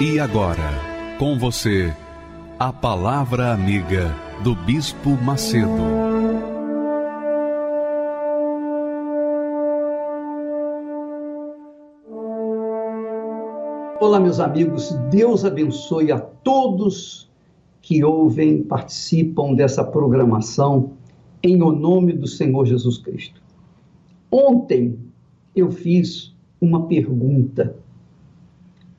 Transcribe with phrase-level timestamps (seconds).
[0.00, 0.70] E agora,
[1.18, 1.92] com você,
[2.56, 5.66] a Palavra Amiga do Bispo Macedo.
[14.00, 17.28] Olá, meus amigos, Deus abençoe a todos
[17.82, 20.92] que ouvem, participam dessa programação,
[21.42, 23.42] em o nome do Senhor Jesus Cristo.
[24.30, 24.96] Ontem
[25.56, 27.74] eu fiz uma pergunta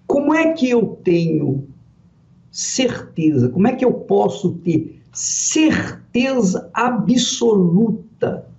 [0.10, 1.68] como é que eu tenho
[2.52, 3.48] certeza?
[3.48, 8.50] Como é que eu posso ter certeza absoluta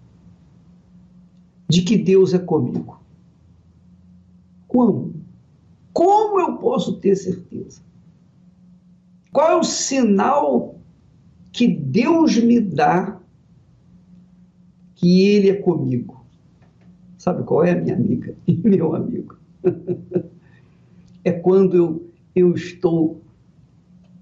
[1.68, 3.00] de que Deus é comigo?
[4.68, 5.12] Como?
[5.92, 7.82] Como eu posso ter certeza?
[9.32, 10.76] Qual é o sinal
[11.50, 13.20] que Deus me dá
[14.94, 16.24] que Ele é comigo?
[17.18, 19.36] Sabe qual é, minha amiga e meu amigo?
[21.24, 23.20] É quando eu, eu estou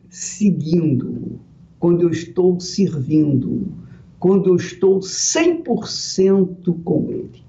[0.09, 1.39] seguindo,
[1.79, 3.67] quando eu estou servindo,
[4.19, 7.43] quando eu estou 100% com Ele.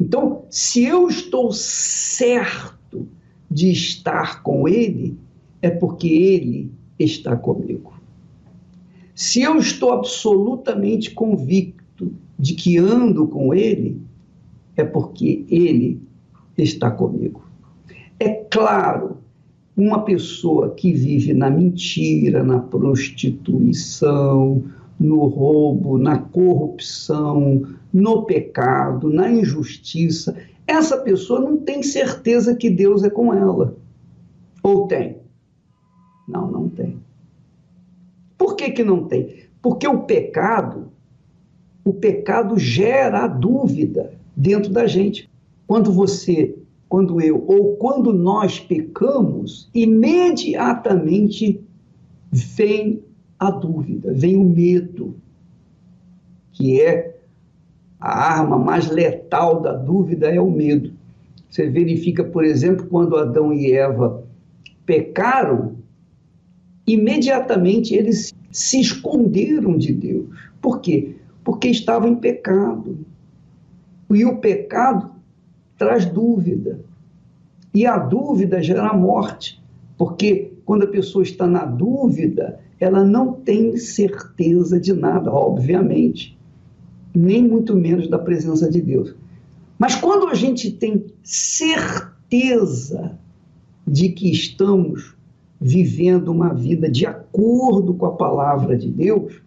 [0.00, 3.06] Então, se eu estou certo
[3.50, 5.16] de estar com Ele,
[5.60, 7.92] é porque Ele está comigo.
[9.14, 14.00] Se eu estou absolutamente convicto de que ando com Ele,
[14.76, 16.00] é porque Ele
[16.56, 17.51] está comigo.
[18.22, 19.16] É claro,
[19.76, 24.62] uma pessoa que vive na mentira, na prostituição,
[24.96, 30.36] no roubo, na corrupção, no pecado, na injustiça,
[30.68, 33.74] essa pessoa não tem certeza que Deus é com ela.
[34.62, 35.16] Ou tem?
[36.28, 37.02] Não, não tem.
[38.38, 39.46] Por que, que não tem?
[39.60, 40.92] Porque o pecado,
[41.84, 45.28] o pecado gera dúvida dentro da gente.
[45.66, 46.61] Quando você
[46.92, 51.58] quando eu ou quando nós pecamos, imediatamente
[52.30, 53.02] vem
[53.38, 55.16] a dúvida, vem o medo,
[56.52, 57.16] que é
[57.98, 60.92] a arma mais letal da dúvida é o medo.
[61.48, 64.22] Você verifica, por exemplo, quando Adão e Eva
[64.84, 65.76] pecaram,
[66.86, 70.26] imediatamente eles se esconderam de Deus.
[70.60, 71.16] Por quê?
[71.42, 72.98] Porque estavam em pecado.
[74.10, 75.21] E o pecado
[75.82, 76.78] traz dúvida.
[77.74, 79.60] E a dúvida gera morte,
[79.98, 86.38] porque quando a pessoa está na dúvida, ela não tem certeza de nada, obviamente,
[87.12, 89.12] nem muito menos da presença de Deus.
[89.76, 93.18] Mas quando a gente tem certeza
[93.84, 95.16] de que estamos
[95.60, 99.42] vivendo uma vida de acordo com a palavra de Deus,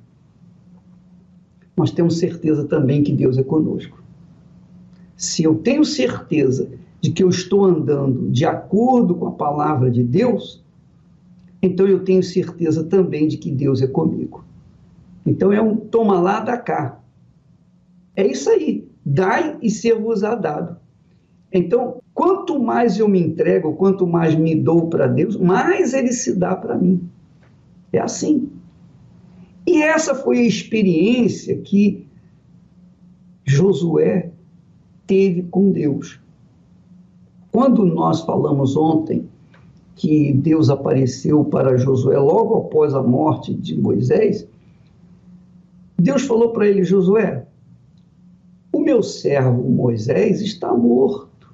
[1.77, 4.04] nós temos certeza também que Deus é conosco
[5.15, 6.69] se eu tenho certeza
[7.01, 10.63] de que eu estou andando de acordo com a palavra de Deus,
[11.61, 14.43] então eu tenho certeza também de que Deus é comigo.
[15.25, 16.99] Então é um toma lá, da cá.
[18.15, 18.87] É isso aí.
[19.05, 20.77] Dai e ser-vos-á dado.
[21.51, 26.35] Então, quanto mais eu me entrego, quanto mais me dou para Deus, mais ele se
[26.35, 27.07] dá para mim.
[27.93, 28.49] É assim.
[29.65, 32.05] E essa foi a experiência que
[33.43, 34.31] Josué
[35.07, 36.19] teve com Deus.
[37.51, 39.29] Quando nós falamos ontem
[39.95, 44.47] que Deus apareceu para Josué logo após a morte de Moisés,
[45.97, 47.45] Deus falou para ele: Josué,
[48.73, 51.53] o meu servo Moisés está morto.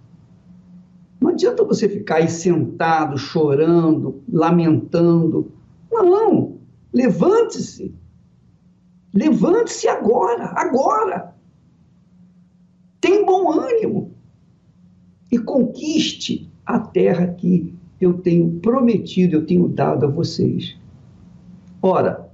[1.19, 5.51] Não adianta você ficar aí sentado, chorando, lamentando.
[5.91, 6.57] Não,
[6.91, 7.93] levante-se.
[9.13, 11.35] Levante-se agora, agora.
[13.11, 14.13] Tem bom ânimo
[15.29, 20.77] e conquiste a terra que eu tenho prometido, eu tenho dado a vocês.
[21.81, 22.31] Ora,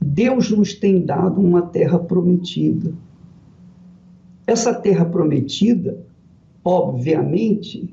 [0.00, 2.94] Deus nos tem dado uma terra prometida.
[4.46, 6.06] Essa terra prometida,
[6.64, 7.92] obviamente,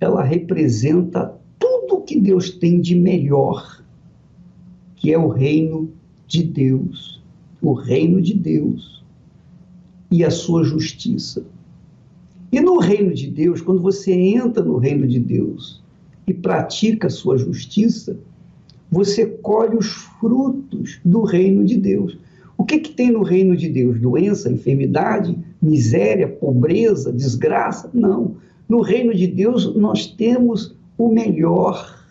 [0.00, 3.82] ela representa tudo que Deus tem de melhor,
[4.94, 5.90] que é o reino
[6.28, 7.20] de Deus.
[7.60, 8.97] O reino de Deus
[10.10, 11.44] e a sua justiça.
[12.50, 15.82] E no reino de Deus, quando você entra no reino de Deus
[16.26, 18.18] e pratica a sua justiça,
[18.90, 19.86] você colhe os
[20.18, 22.18] frutos do reino de Deus.
[22.56, 24.00] O que, que tem no reino de Deus?
[24.00, 27.90] Doença, enfermidade, miséria, pobreza, desgraça?
[27.92, 28.36] Não.
[28.68, 32.04] No reino de Deus nós temos o melhor,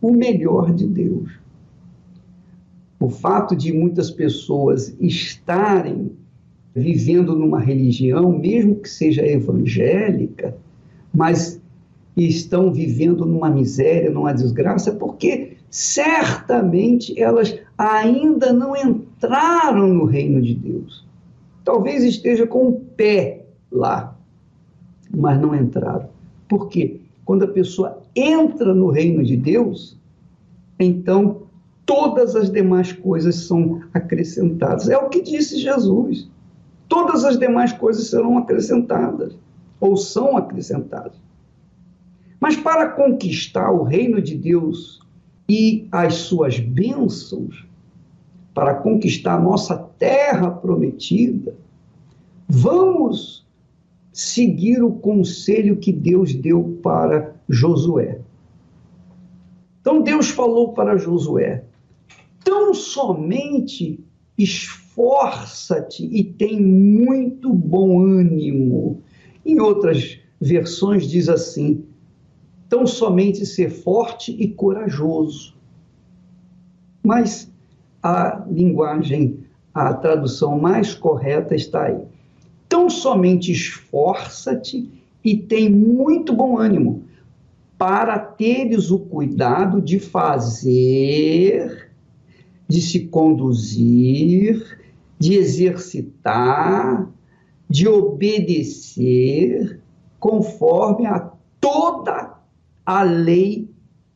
[0.00, 1.30] o melhor de Deus.
[3.00, 6.12] O fato de muitas pessoas estarem
[6.74, 10.56] vivendo numa religião, mesmo que seja evangélica,
[11.12, 11.60] mas
[12.16, 20.54] estão vivendo numa miséria, numa desgraça, porque certamente elas ainda não entraram no reino de
[20.54, 21.06] Deus.
[21.64, 24.16] Talvez esteja com o pé lá,
[25.14, 26.08] mas não entraram.
[26.48, 27.00] Por quê?
[27.24, 29.96] Quando a pessoa entra no reino de Deus,
[30.78, 31.42] então
[31.86, 34.88] todas as demais coisas são acrescentadas.
[34.88, 36.28] É o que disse Jesus.
[36.90, 39.38] Todas as demais coisas serão acrescentadas,
[39.80, 41.12] ou são acrescentadas.
[42.40, 44.98] Mas para conquistar o reino de Deus
[45.48, 47.64] e as suas bênçãos,
[48.52, 51.54] para conquistar a nossa terra prometida,
[52.48, 53.46] vamos
[54.12, 58.18] seguir o conselho que Deus deu para Josué.
[59.80, 61.62] Então Deus falou para Josué:
[62.42, 64.04] tão somente
[65.00, 69.02] esforça-te e tem muito bom ânimo.
[69.44, 71.84] Em outras versões diz assim:
[72.68, 75.54] tão somente ser forte e corajoso.
[77.02, 77.50] Mas
[78.02, 79.38] a linguagem,
[79.72, 82.04] a tradução mais correta está aí.
[82.68, 84.88] Tão somente esforça-te
[85.24, 87.04] e tem muito bom ânimo,
[87.76, 91.90] para teres o cuidado de fazer,
[92.68, 94.78] de se conduzir,
[95.20, 97.08] de exercitar,
[97.68, 99.78] de obedecer,
[100.18, 101.30] conforme a
[101.60, 102.38] toda
[102.86, 103.68] a lei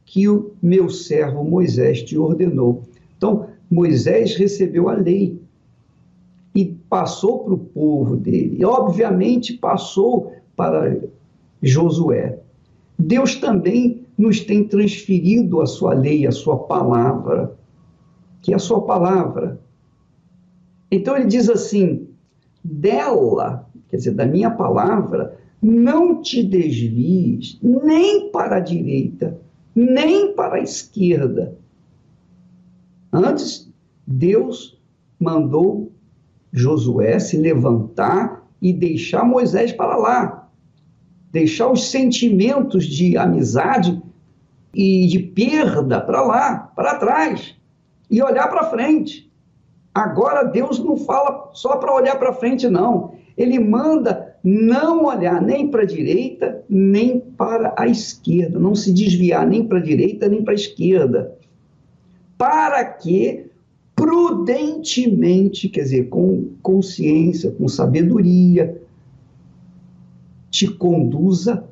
[0.06, 2.84] que o meu servo Moisés te ordenou.
[3.16, 5.38] Então, Moisés recebeu a lei
[6.54, 8.56] e passou para o povo dele.
[8.60, 10.98] E, obviamente, passou para
[11.62, 12.38] Josué.
[12.98, 17.54] Deus também nos tem transferido a sua lei, a sua palavra,
[18.40, 19.60] que é a sua palavra.
[20.94, 22.06] Então ele diz assim:
[22.62, 29.38] dela, quer dizer, da minha palavra, não te desvies nem para a direita,
[29.74, 31.56] nem para a esquerda.
[33.12, 33.72] Antes,
[34.06, 34.80] Deus
[35.18, 35.90] mandou
[36.52, 40.48] Josué se levantar e deixar Moisés para lá,
[41.32, 44.00] deixar os sentimentos de amizade
[44.72, 47.56] e de perda para lá, para trás,
[48.10, 49.32] e olhar para frente.
[49.94, 53.14] Agora Deus não fala só para olhar para frente, não.
[53.36, 59.46] Ele manda não olhar nem para a direita, nem para a esquerda, não se desviar
[59.46, 61.36] nem para a direita, nem para a esquerda.
[62.36, 63.46] Para que
[63.94, 68.82] prudentemente, quer dizer, com consciência, com sabedoria,
[70.50, 71.64] te conduza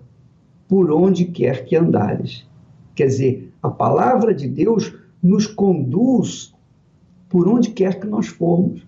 [0.68, 2.46] por onde quer que andares.
[2.94, 6.51] Quer dizer, a palavra de Deus nos conduz
[7.32, 8.86] por onde quer que nós formos.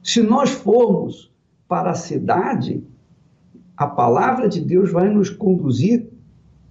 [0.00, 1.28] Se nós formos
[1.66, 2.84] para a cidade,
[3.76, 6.08] a palavra de Deus vai nos conduzir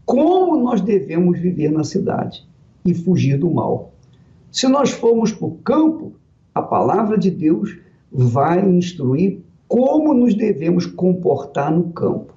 [0.06, 2.48] como nós devemos viver na cidade
[2.86, 3.92] e fugir do mal.
[4.50, 6.14] Se nós formos para o campo,
[6.56, 7.78] a palavra de Deus
[8.10, 12.34] vai instruir como nos devemos comportar no campo.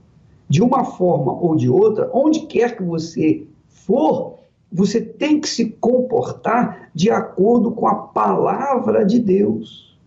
[0.49, 4.41] De uma forma ou de outra, onde quer que você for,
[4.77, 9.99] você tem que se comportar de acordo com a palavra de Deus.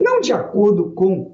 [0.00, 1.32] Não de acordo com,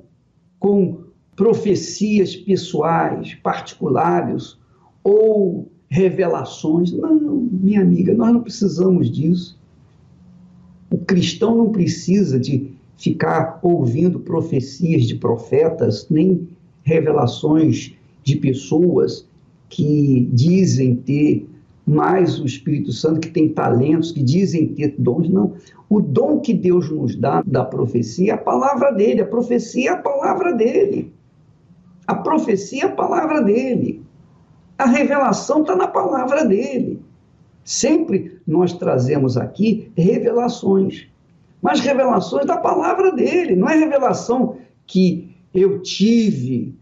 [0.59, 1.04] com
[1.37, 4.59] profecias pessoais, particulares
[5.04, 6.90] ou revelações.
[6.90, 9.57] Não, minha amiga, nós não precisamos disso.
[10.90, 16.49] O cristão não precisa de ficar ouvindo profecias de profetas, nem
[16.83, 19.25] revelações de pessoas
[19.69, 21.47] que dizem ter
[21.90, 25.28] mais o Espírito Santo, que tem talentos, que dizem ter dons.
[25.28, 25.54] Não.
[25.88, 29.23] O dom que Deus nos dá da profecia é a palavra dele.
[29.23, 31.12] A profecia é a palavra dele.
[32.06, 34.04] A profecia é a palavra dele.
[34.78, 37.02] A revelação está na palavra dele.
[37.64, 41.09] Sempre nós trazemos aqui revelações,
[41.61, 44.56] mas revelações da palavra dele, não é revelação
[44.87, 46.78] que eu tive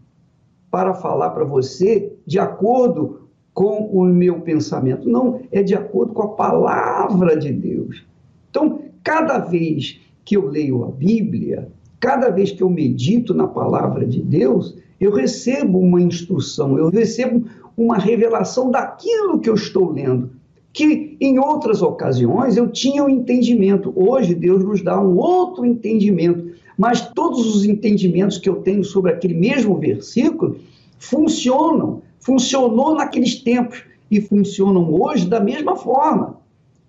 [0.71, 3.18] para falar para você de acordo
[3.59, 5.09] com o meu pensamento.
[5.09, 8.05] Não, é de acordo com a palavra de Deus.
[8.49, 11.67] Então, cada vez que eu leio a Bíblia,
[11.99, 17.47] cada vez que eu medito na palavra de Deus, eu recebo uma instrução, eu recebo
[17.75, 20.29] uma revelação daquilo que eu estou lendo.
[20.71, 23.91] Que em outras ocasiões eu tinha um entendimento.
[23.93, 26.49] Hoje Deus nos dá um outro entendimento.
[26.77, 30.55] Mas todos os entendimentos que eu tenho sobre aquele mesmo versículo
[30.97, 32.03] funcionam.
[32.19, 36.37] Funcionou naqueles tempos e funcionam hoje da mesma forma.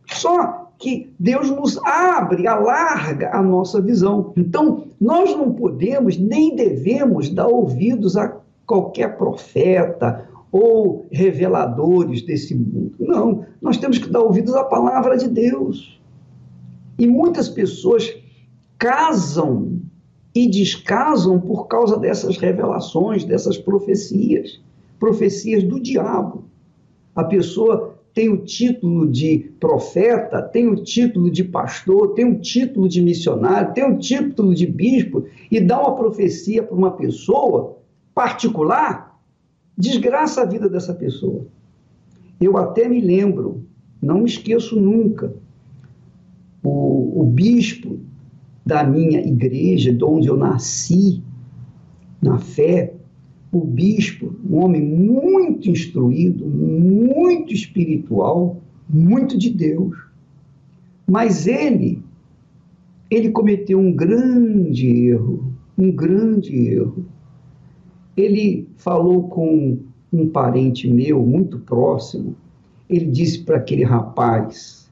[0.06, 4.32] Só que Deus nos abre, alarga a nossa visão.
[4.36, 12.94] Então, nós não podemos nem devemos dar ouvidos a qualquer profeta ou reveladores desse mundo.
[12.98, 16.00] Não, nós temos que dar ouvidos à palavra de Deus.
[16.98, 18.12] E muitas pessoas
[18.78, 19.80] casam
[20.34, 24.60] e descasam por causa dessas revelações, dessas profecias,
[25.00, 26.44] profecias do diabo.
[27.16, 32.88] A pessoa tem o título de profeta, tem o título de pastor, tem o título
[32.88, 37.78] de missionário, tem o título de bispo e dá uma profecia para uma pessoa
[38.14, 39.18] particular,
[39.76, 41.46] desgraça a vida dessa pessoa.
[42.40, 43.64] Eu até me lembro,
[44.02, 45.32] não me esqueço nunca,
[46.62, 48.00] o, o bispo
[48.66, 51.22] da minha igreja, de onde eu nasci,
[52.20, 52.94] na fé,
[53.52, 59.96] o bispo, um homem muito instruído, muito espiritual, muito de Deus.
[61.08, 62.02] Mas ele,
[63.10, 67.04] ele cometeu um grande erro, um grande erro.
[68.16, 69.78] Ele falou com
[70.12, 72.36] um parente meu, muito próximo,
[72.88, 74.90] ele disse para aquele rapaz,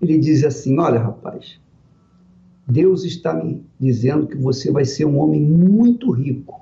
[0.00, 1.60] ele diz assim, olha rapaz,
[2.68, 6.61] Deus está me dizendo que você vai ser um homem muito rico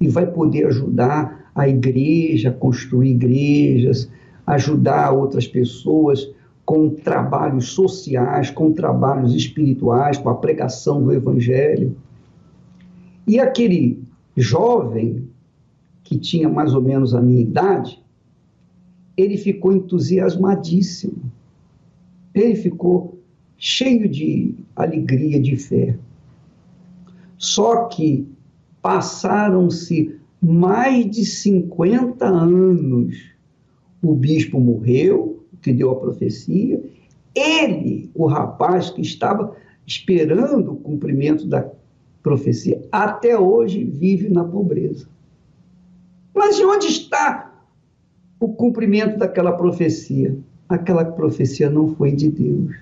[0.00, 4.10] e vai poder ajudar a igreja a construir igrejas,
[4.46, 6.30] ajudar outras pessoas
[6.64, 11.96] com trabalhos sociais, com trabalhos espirituais, com a pregação do evangelho.
[13.26, 14.02] E aquele
[14.36, 15.28] jovem
[16.02, 18.02] que tinha mais ou menos a minha idade,
[19.16, 21.30] ele ficou entusiasmadíssimo.
[22.34, 23.18] Ele ficou
[23.58, 25.96] cheio de alegria, de fé.
[27.36, 28.26] Só que
[28.82, 33.30] Passaram-se mais de 50 anos.
[34.02, 36.82] O bispo morreu, que deu a profecia.
[37.34, 39.54] Ele, o rapaz que estava
[39.86, 41.70] esperando o cumprimento da
[42.22, 45.06] profecia, até hoje vive na pobreza.
[46.34, 47.52] Mas de onde está
[48.38, 50.36] o cumprimento daquela profecia?
[50.68, 52.76] Aquela profecia não foi de Deus.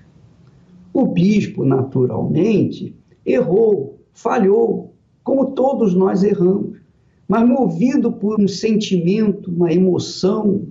[0.93, 4.88] O bispo, naturalmente, errou, falhou,
[5.29, 6.79] como todos nós erramos,
[7.27, 10.65] mas movido por um sentimento, uma emoção,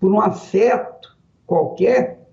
[0.00, 1.16] por um afeto
[1.46, 2.26] qualquer,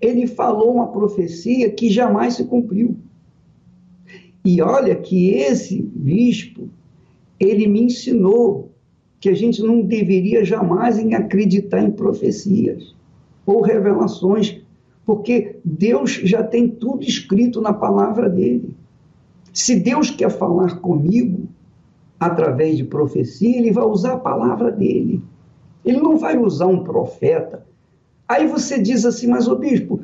[0.00, 2.96] ele falou uma profecia que jamais se cumpriu.
[4.44, 6.68] E olha que esse bispo,
[7.38, 8.72] ele me ensinou
[9.20, 12.96] que a gente não deveria jamais acreditar em profecias
[13.46, 14.60] ou revelações,
[15.04, 18.74] porque Deus já tem tudo escrito na palavra dele.
[19.56, 21.48] Se Deus quer falar comigo
[22.20, 25.22] através de profecia, ele vai usar a palavra dele.
[25.82, 27.66] Ele não vai usar um profeta.
[28.28, 30.02] Aí você diz assim, mas o bispo,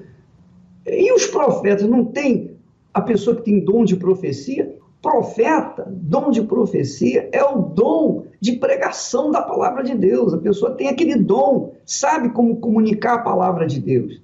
[0.87, 2.57] e os profetas não tem
[2.95, 4.75] a pessoa que tem dom de profecia?
[5.03, 10.33] Profeta, dom de profecia, é o dom de pregação da palavra de Deus.
[10.33, 14.19] A pessoa tem aquele dom, sabe como comunicar a palavra de Deus.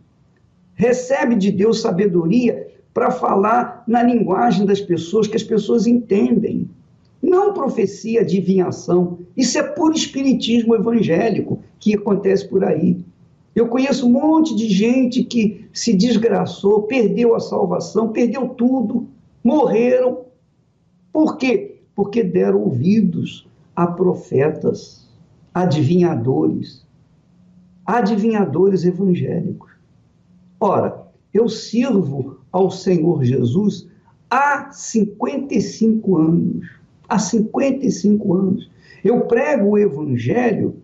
[0.75, 6.69] Recebe de Deus sabedoria para falar na linguagem das pessoas que as pessoas entendem.
[7.23, 9.21] Não profecia, adivinhação.
[9.37, 12.99] Isso é puro espiritismo evangélico que acontece por aí.
[13.55, 19.07] Eu conheço um monte de gente que se desgraçou, perdeu a salvação, perdeu tudo,
[19.45, 20.23] morreram.
[21.13, 21.77] Por quê?
[21.95, 25.09] Porque deram ouvidos a profetas,
[25.55, 26.85] adivinhadores,
[27.87, 29.71] adivinhadores evangélicos.
[30.59, 33.89] Ora, eu sirvo ao Senhor Jesus
[34.31, 36.67] há 55 anos.
[37.09, 38.71] Há 55 anos.
[39.03, 40.77] Eu prego o Evangelho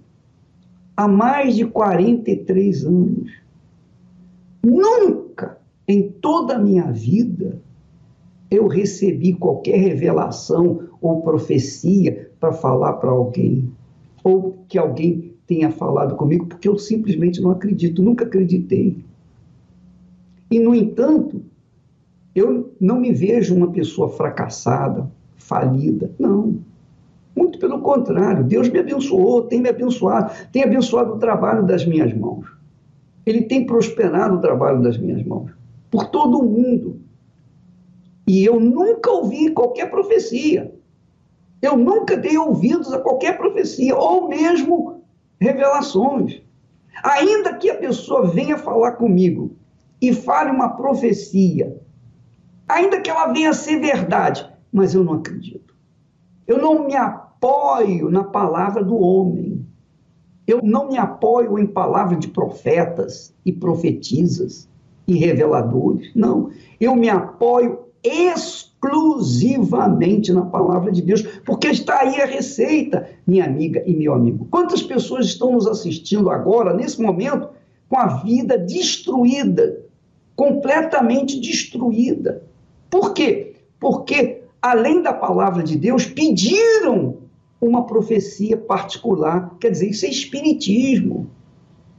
[0.97, 3.31] há mais de 43 anos.
[4.65, 7.61] Nunca em toda a minha vida
[8.51, 13.71] eu recebi qualquer revelação ou profecia para falar para alguém,
[14.23, 18.97] ou que alguém tenha falado comigo, porque eu simplesmente não acredito, nunca acreditei.
[20.51, 21.43] E, no entanto,
[22.35, 26.11] eu não me vejo uma pessoa fracassada, falida.
[26.19, 26.59] Não.
[27.37, 28.45] Muito pelo contrário.
[28.45, 32.47] Deus me abençoou, tem me abençoado, tem abençoado o trabalho das minhas mãos.
[33.25, 35.51] Ele tem prosperado o trabalho das minhas mãos.
[35.91, 37.01] Por todo o mundo.
[38.27, 40.75] E eu nunca ouvi qualquer profecia.
[41.63, 45.03] Eu nunca dei ouvidos a qualquer profecia, ou mesmo
[45.41, 46.43] revelações.
[47.03, 49.57] Ainda que a pessoa venha falar comigo
[50.01, 51.81] e fale uma profecia,
[52.69, 55.75] ainda que ela venha a ser verdade, mas eu não acredito.
[56.47, 59.67] Eu não me apoio na palavra do homem.
[60.47, 64.69] Eu não me apoio em palavras de profetas e profetisas
[65.07, 66.11] e reveladores.
[66.15, 66.51] Não.
[66.79, 73.83] Eu me apoio exclusivamente na palavra de Deus, porque está aí a receita, minha amiga
[73.87, 74.47] e meu amigo.
[74.51, 77.49] Quantas pessoas estão nos assistindo agora, nesse momento,
[77.89, 79.81] com a vida destruída,
[80.37, 82.44] completamente destruída?
[82.95, 83.57] Por quê?
[83.81, 87.17] Porque, além da palavra de Deus, pediram
[87.61, 89.57] uma profecia particular.
[89.59, 91.29] Quer dizer, isso é espiritismo.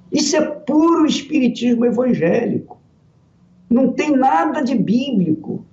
[0.10, 2.80] Isso é puro espiritismo evangélico.
[3.70, 5.66] Não tem nada de bíblico.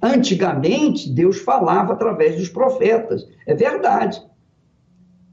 [0.00, 3.26] Antigamente, Deus falava através dos profetas.
[3.48, 4.22] É verdade.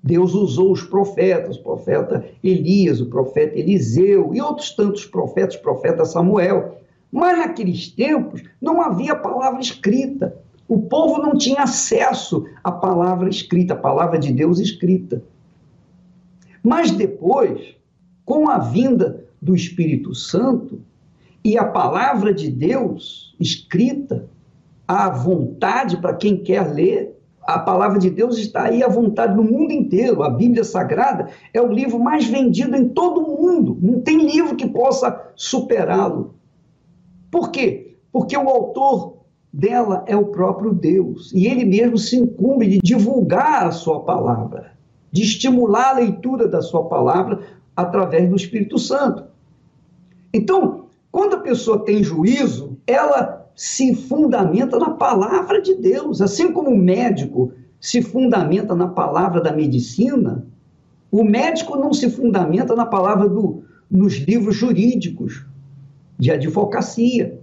[0.03, 6.03] Deus usou os profetas, o profeta Elias, o profeta Eliseu e outros tantos profetas, profeta
[6.03, 6.79] Samuel.
[7.13, 10.35] Mas naqueles tempos não havia palavra escrita.
[10.67, 15.23] O povo não tinha acesso à palavra escrita, à palavra de Deus escrita.
[16.63, 17.75] Mas depois,
[18.25, 20.81] com a vinda do Espírito Santo
[21.45, 24.27] e a palavra de Deus escrita,
[24.87, 27.15] à vontade para quem quer ler.
[27.45, 30.23] A palavra de Deus está aí à vontade no mundo inteiro.
[30.23, 33.77] A Bíblia Sagrada é o livro mais vendido em todo o mundo.
[33.79, 36.33] Não tem livro que possa superá-lo.
[37.33, 37.95] Por quê?
[38.11, 39.17] Porque o autor
[39.51, 41.31] dela é o próprio Deus.
[41.33, 44.73] E ele mesmo se incumbe de divulgar a sua palavra,
[45.11, 47.39] de estimular a leitura da sua palavra
[47.75, 49.23] através do Espírito Santo.
[50.31, 56.21] Então, quando a pessoa tem juízo, ela se fundamenta na palavra de Deus.
[56.21, 60.45] Assim como o médico se fundamenta na palavra da medicina,
[61.11, 65.47] o médico não se fundamenta na palavra do, nos livros jurídicos
[66.17, 67.39] de advocacia.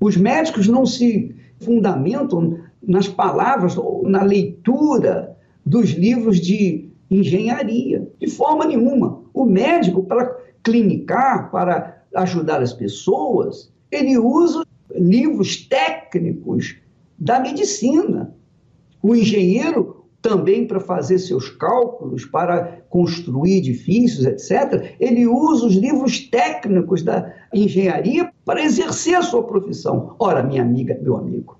[0.00, 8.28] Os médicos não se fundamentam nas palavras ou na leitura dos livros de engenharia, de
[8.28, 9.22] forma nenhuma.
[9.34, 14.64] O médico, para clinicar, para ajudar as pessoas, ele usa
[14.94, 16.76] livros técnicos
[17.18, 18.34] da medicina.
[19.02, 26.20] O engenheiro também para fazer seus cálculos, para construir edifícios, etc., ele usa os livros
[26.28, 30.16] técnicos da engenharia para exercer a sua profissão.
[30.18, 31.58] Ora, minha amiga, meu amigo,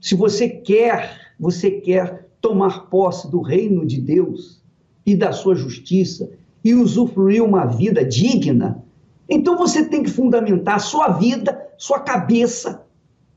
[0.00, 4.62] se você quer, você quer tomar posse do reino de Deus
[5.04, 6.30] e da sua justiça
[6.62, 8.84] e usufruir uma vida digna,
[9.28, 12.84] então você tem que fundamentar sua vida, sua cabeça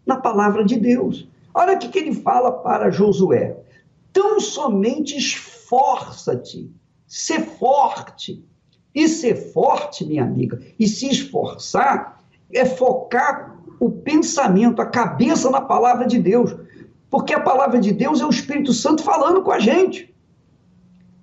[0.05, 1.29] na palavra de Deus.
[1.53, 3.55] Olha o que ele fala para Josué.
[4.13, 6.71] Tão somente esforça-te,
[7.07, 8.45] ser forte.
[8.95, 12.23] E ser forte, minha amiga, e se esforçar
[12.53, 16.55] é focar o pensamento, a cabeça na palavra de Deus.
[17.09, 20.13] Porque a palavra de Deus é o Espírito Santo falando com a gente.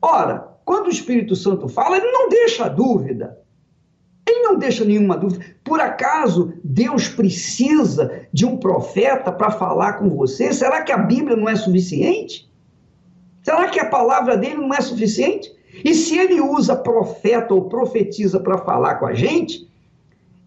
[0.03, 3.39] Ora, quando o Espírito Santo fala, ele não deixa dúvida.
[4.29, 5.45] Ele não deixa nenhuma dúvida.
[5.63, 10.53] Por acaso Deus precisa de um profeta para falar com você?
[10.53, 12.50] Será que a Bíblia não é suficiente?
[13.43, 15.51] Será que a palavra dele não é suficiente?
[15.85, 19.69] E se ele usa profeta ou profetiza para falar com a gente,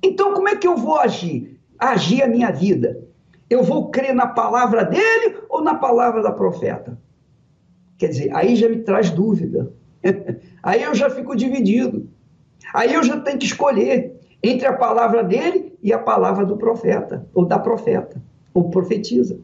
[0.01, 1.59] então como é que eu vou agir?
[1.79, 3.01] Agir a minha vida.
[3.49, 6.97] Eu vou crer na palavra dele ou na palavra da profeta?
[7.97, 9.71] Quer dizer, aí já me traz dúvida.
[10.61, 12.07] aí eu já fico dividido.
[12.73, 17.25] Aí eu já tenho que escolher entre a palavra dele e a palavra do profeta,
[17.33, 18.21] ou da profeta,
[18.53, 19.39] ou profetiza.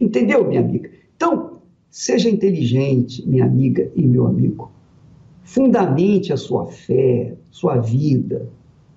[0.00, 0.90] Entendeu, minha amiga?
[1.16, 1.55] Então,
[1.90, 4.70] seja inteligente, minha amiga e meu amigo.
[5.42, 8.48] Fundamente a sua fé, sua vida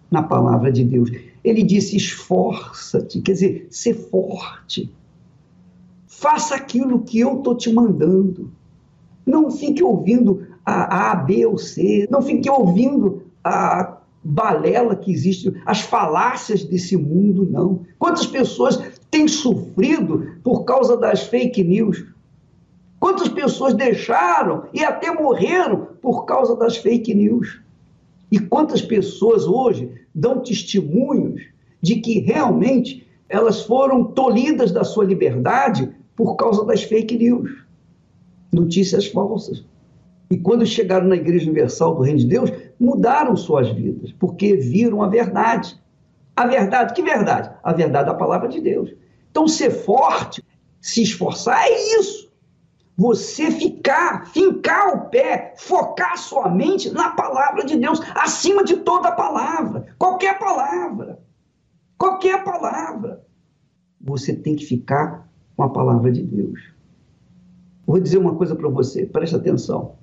[0.09, 1.11] na palavra de Deus.
[1.43, 4.91] Ele disse: esforça-te, quer dizer, ser forte.
[6.07, 8.51] Faça aquilo que eu estou te mandando.
[9.25, 12.07] Não fique ouvindo a A, B ou C.
[12.09, 17.81] Não fique ouvindo a balela que existe, as falácias desse mundo, não.
[17.97, 22.05] Quantas pessoas têm sofrido por causa das fake news?
[22.99, 27.61] Quantas pessoas deixaram e até morreram por causa das fake news?
[28.31, 31.41] E quantas pessoas hoje dão testemunhos
[31.81, 37.63] de que realmente elas foram tolhidas da sua liberdade por causa das fake news,
[38.51, 39.63] notícias falsas.
[40.29, 45.01] E quando chegaram na Igreja Universal do Reino de Deus, mudaram suas vidas, porque viram
[45.01, 45.79] a verdade.
[46.35, 47.51] A verdade, que verdade?
[47.63, 48.93] A verdade da palavra de Deus.
[49.31, 50.43] Então, ser forte,
[50.81, 52.28] se esforçar, é isso.
[52.99, 59.13] Você ficar, fincar o pé, focar sua mente na palavra de Deus, acima de toda
[59.13, 61.17] palavra, qualquer palavra.
[61.97, 63.23] Qualquer palavra.
[64.01, 66.59] Você tem que ficar com a palavra de Deus.
[67.87, 69.93] Vou dizer uma coisa para você, preste atenção.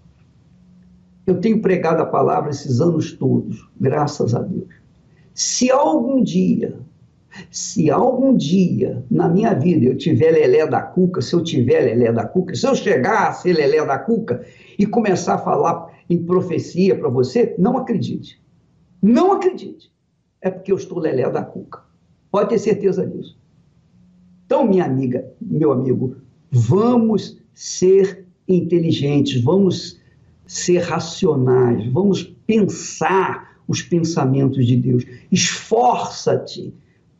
[1.26, 4.72] Eu tenho pregado a palavra esses anos todos, graças a Deus.
[5.34, 6.80] Se algum dia,
[7.50, 12.12] se algum dia na minha vida eu tiver lelé da cuca, se eu tiver lelé
[12.12, 14.44] da cuca, se eu chegar a ser lelé da cuca
[14.78, 18.40] e começar a falar em profecia para você, não acredite.
[19.02, 19.92] Não acredite.
[20.40, 21.82] É porque eu estou lelé da cuca.
[22.30, 23.38] Pode ter certeza disso.
[24.44, 26.16] Então, minha amiga, meu amigo,
[26.50, 30.00] vamos ser inteligentes, vamos
[30.46, 35.04] ser racionais, vamos pensar os pensamentos de Deus.
[35.30, 36.72] Esforça-te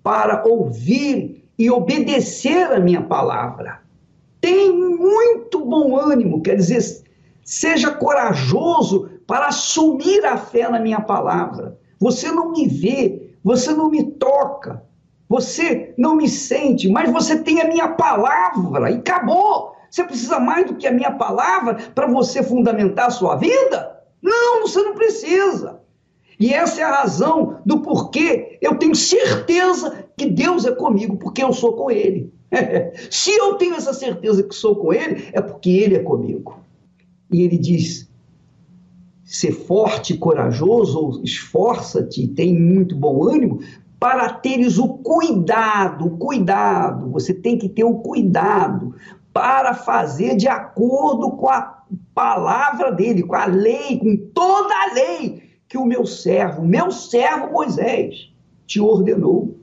[0.07, 3.81] para ouvir e obedecer a minha palavra.
[4.41, 7.03] Tem muito bom ânimo, quer dizer,
[7.43, 11.77] seja corajoso para assumir a fé na minha palavra.
[11.99, 14.81] Você não me vê, você não me toca,
[15.29, 19.75] você não me sente, mas você tem a minha palavra e acabou.
[19.91, 24.05] Você precisa mais do que a minha palavra para você fundamentar a sua vida?
[24.23, 25.81] Não, você não precisa.
[26.39, 31.43] E essa é a razão do porquê eu tenho certeza que Deus é comigo, porque
[31.43, 32.33] eu sou com Ele.
[33.11, 36.59] Se eu tenho essa certeza que sou com Ele, é porque Ele é comigo.
[37.33, 38.09] E Ele diz:
[39.25, 43.61] ser forte e corajoso, esforça-te, tem muito bom ânimo,
[43.99, 48.95] para teres o cuidado, o cuidado, você tem que ter o cuidado
[49.33, 51.83] para fazer de acordo com a
[52.15, 57.53] palavra dele, com a lei, com toda a lei que o meu servo, meu servo
[57.53, 58.33] Moisés,
[58.67, 59.57] te ordenou.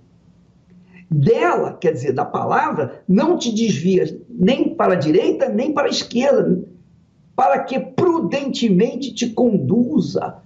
[1.09, 5.91] Dela, quer dizer, da palavra, não te desvias nem para a direita, nem para a
[5.91, 6.63] esquerda,
[7.35, 10.37] para que prudentemente te conduza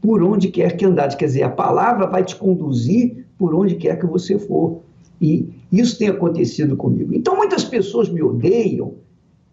[0.00, 1.14] por onde quer que andares.
[1.14, 4.80] Quer dizer, a palavra vai te conduzir por onde quer que você for.
[5.20, 7.12] E isso tem acontecido comigo.
[7.12, 8.94] Então, muitas pessoas me odeiam,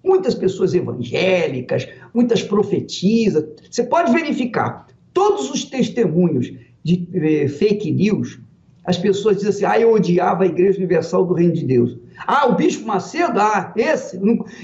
[0.03, 3.43] muitas pessoas evangélicas, muitas profetizas.
[3.69, 4.87] Você pode verificar
[5.17, 6.53] todos os testemunhos
[6.83, 8.39] de eh, fake news.
[8.85, 11.97] As pessoas dizem assim: ah, eu odiava a Igreja Universal do Reino de Deus.
[12.27, 14.15] Ah, o Bispo Macedo, ah, esse.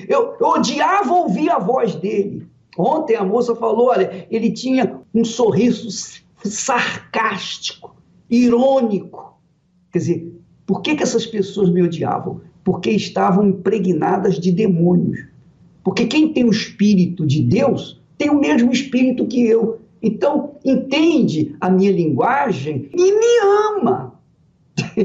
[0.07, 2.45] Eu, eu odiava ouvir a voz dele.
[2.77, 5.89] Ontem a moça falou: olha, ele tinha um sorriso
[6.43, 7.95] sarcástico,
[8.29, 9.35] irônico.
[9.91, 10.33] Quer dizer,
[10.67, 12.41] por que, que essas pessoas me odiavam?
[12.63, 15.25] Porque estavam impregnadas de demônios.
[15.83, 19.82] Porque quem tem o espírito de Deus tem o mesmo espírito que eu.
[20.03, 23.39] Então, entende a minha linguagem e me
[23.69, 24.19] ama.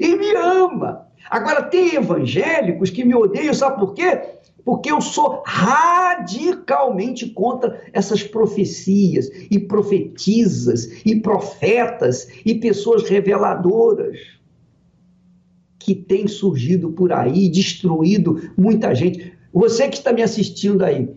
[0.00, 1.08] e me ama.
[1.28, 4.22] Agora, tem evangélicos que me odeiam, sabe por quê?
[4.64, 14.18] Porque eu sou radicalmente contra essas profecias e profetizas e profetas e pessoas reveladoras
[15.78, 19.32] que têm surgido por aí, destruído muita gente.
[19.52, 21.08] Você que está me assistindo aí,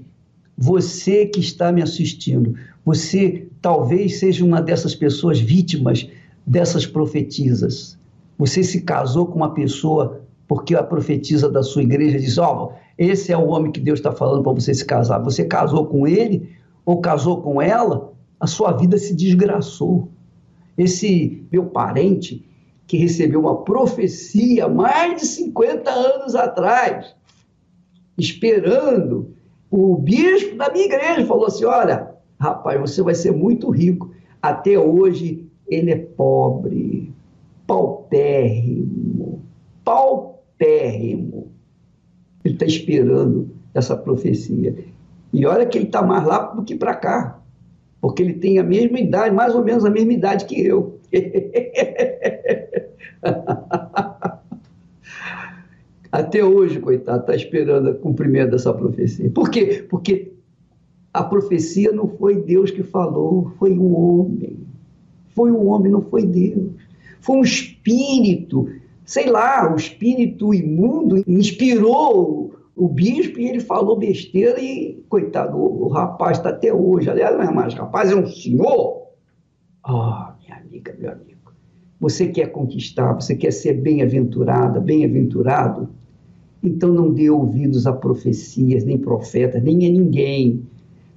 [0.62, 2.54] você que está me assistindo,
[2.86, 6.08] você talvez seja uma dessas pessoas vítimas
[6.46, 7.98] dessas profetisas.
[8.38, 12.78] Você se casou com uma pessoa porque a profetisa da sua igreja diz: Ó, oh,
[12.96, 15.18] esse é o homem que Deus está falando para você se casar.
[15.24, 16.52] Você casou com ele
[16.86, 20.12] ou casou com ela, a sua vida se desgraçou.
[20.78, 22.46] Esse meu parente
[22.86, 27.16] que recebeu uma profecia mais de 50 anos atrás,
[28.16, 29.41] esperando
[29.72, 34.12] o bispo da minha igreja falou assim: olha, rapaz, você vai ser muito rico.
[34.42, 37.14] Até hoje ele é pobre,
[37.66, 39.42] paupérrimo,
[39.86, 41.50] paupérrimo.
[42.44, 44.76] Ele está esperando essa profecia.
[45.32, 47.40] E olha que ele está mais lá do que para cá,
[48.02, 51.00] porque ele tem a mesma idade, mais ou menos a mesma idade que eu.
[56.12, 59.30] Até hoje, coitado, está esperando o cumprimento dessa profecia.
[59.30, 59.86] Por quê?
[59.90, 60.34] Porque
[61.14, 64.58] a profecia não foi Deus que falou, foi o homem.
[65.30, 66.72] Foi o homem, não foi Deus.
[67.22, 68.68] Foi um espírito,
[69.06, 75.86] sei lá, o espírito imundo inspirou o bispo e ele falou besteira e, coitado, o,
[75.86, 77.10] o rapaz está até hoje.
[77.10, 79.08] Aliás, não é mais rapaz, é um senhor.
[79.84, 81.54] Ah, oh, minha amiga, meu amigo.
[82.00, 85.88] Você quer conquistar, você quer ser bem-aventurada, bem-aventurado?
[86.64, 90.64] Então não dê ouvidos a profecias, nem profetas, nem a ninguém.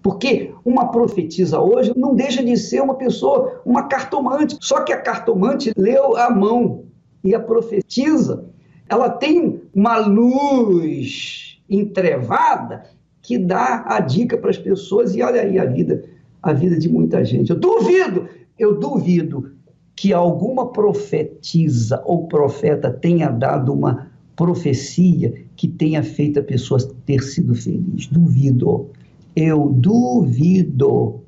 [0.03, 4.57] Porque uma profetisa hoje não deixa de ser uma pessoa, uma cartomante.
[4.61, 6.85] Só que a cartomante leu a mão
[7.23, 8.45] e a profetisa,
[8.89, 12.85] ela tem uma luz entrevada
[13.23, 16.05] que dá a dica para as pessoas e olha aí a vida,
[16.43, 17.51] a vida de muita gente.
[17.51, 18.29] Eu duvido,
[18.59, 19.53] eu duvido
[19.97, 27.23] que alguma profetisa ou profeta tenha dado uma profecia que tenha feito a pessoa ter
[27.23, 28.07] sido feliz.
[28.07, 28.91] Duvido.
[29.35, 31.21] Eu duvido.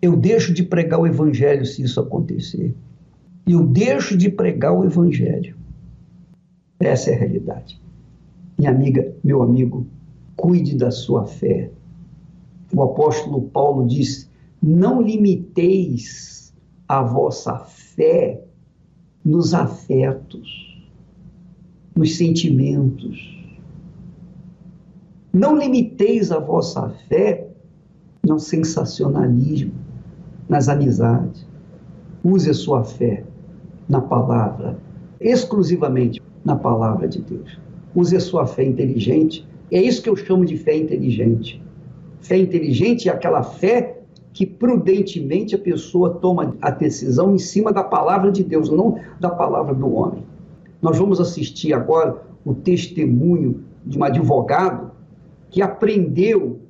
[0.00, 2.74] Eu deixo de pregar o evangelho se isso acontecer.
[3.46, 5.54] Eu deixo de pregar o evangelho.
[6.78, 7.80] Essa é a realidade.
[8.58, 9.86] Minha amiga, meu amigo,
[10.36, 11.70] cuide da sua fé.
[12.72, 14.30] O apóstolo Paulo diz:
[14.62, 16.54] não limiteis
[16.88, 18.42] a vossa fé
[19.24, 20.69] nos afetos,
[22.00, 23.38] nos sentimentos
[25.30, 27.46] não limiteis a vossa fé
[28.26, 29.74] no sensacionalismo,
[30.48, 31.46] nas amizades.
[32.24, 33.22] Use a sua fé
[33.86, 34.78] na palavra,
[35.20, 37.60] exclusivamente na palavra de Deus.
[37.94, 39.46] Use a sua fé inteligente.
[39.70, 41.62] É isso que eu chamo de fé inteligente.
[42.22, 44.00] Fé inteligente é aquela fé
[44.32, 49.28] que prudentemente a pessoa toma a decisão em cima da palavra de Deus, não da
[49.28, 50.29] palavra do homem.
[50.80, 54.92] Nós vamos assistir agora o testemunho de um advogado
[55.50, 56.60] que aprendeu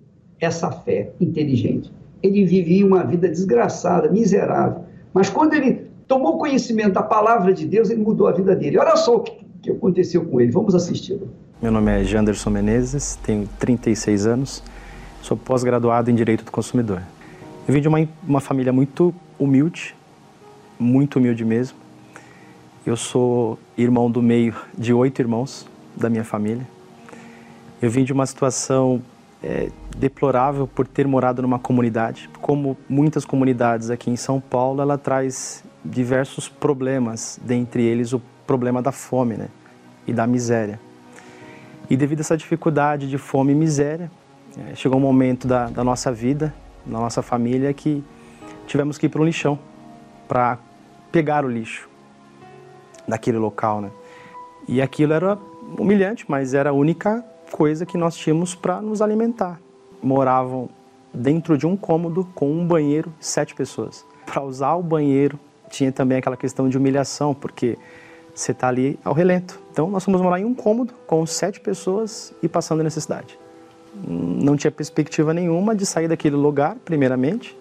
[0.40, 1.92] essa fé inteligente.
[2.23, 4.85] Ele vivia uma vida desgraçada, miserável.
[5.12, 8.79] Mas quando ele tomou conhecimento da palavra de Deus, ele mudou a vida dele.
[8.79, 10.51] Olha só o que, aconteceu com ele.
[10.51, 11.29] Vamos assisti-lo.
[11.62, 14.62] Meu nome é Janderson Menezes, tenho 36 anos,
[15.20, 17.03] sou pós-graduado em Direito do Consumidor.
[17.68, 19.94] Eu vim de uma, uma família muito humilde,
[20.79, 21.77] muito humilde mesmo.
[22.87, 26.66] Eu sou irmão do meio de oito irmãos da minha família.
[27.81, 29.03] Eu vim de uma situação
[29.43, 32.31] é, deplorável por ter morado numa comunidade.
[32.40, 38.81] Como muitas comunidades aqui em São Paulo, ela traz diversos problemas, dentre eles o problema
[38.81, 39.49] da fome né?
[40.07, 40.81] e da miséria.
[41.90, 44.11] E devido a essa dificuldade de fome e miséria,
[44.57, 46.55] é, chegou um momento da, da nossa vida,
[46.87, 48.03] da nossa família, que
[48.66, 49.59] tivemos que ir para um lixão
[50.27, 50.59] para
[51.12, 51.89] pegar o lixo
[53.11, 53.81] daquele local.
[53.81, 53.90] Né?
[54.66, 55.38] E aquilo era
[55.79, 59.61] humilhante, mas era a única coisa que nós tínhamos para nos alimentar.
[60.03, 60.68] Moravam
[61.12, 64.07] dentro de um cômodo com um banheiro, sete pessoas.
[64.25, 67.77] Para usar o banheiro, tinha também aquela questão de humilhação, porque
[68.35, 69.61] você está ali ao relento.
[69.73, 73.38] Então, nós fomos morar em um cômodo com sete pessoas e passando necessidade.
[74.07, 77.57] Não tinha perspectiva nenhuma de sair daquele lugar, primeiramente,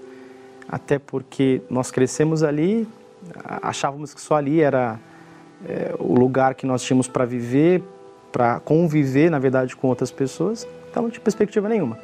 [0.67, 2.87] até porque nós crescemos ali,
[3.61, 4.99] achávamos que só ali era
[5.67, 7.83] é, o lugar que nós tínhamos para viver,
[8.31, 11.97] para conviver, na verdade, com outras pessoas, então não tinha perspectiva nenhuma.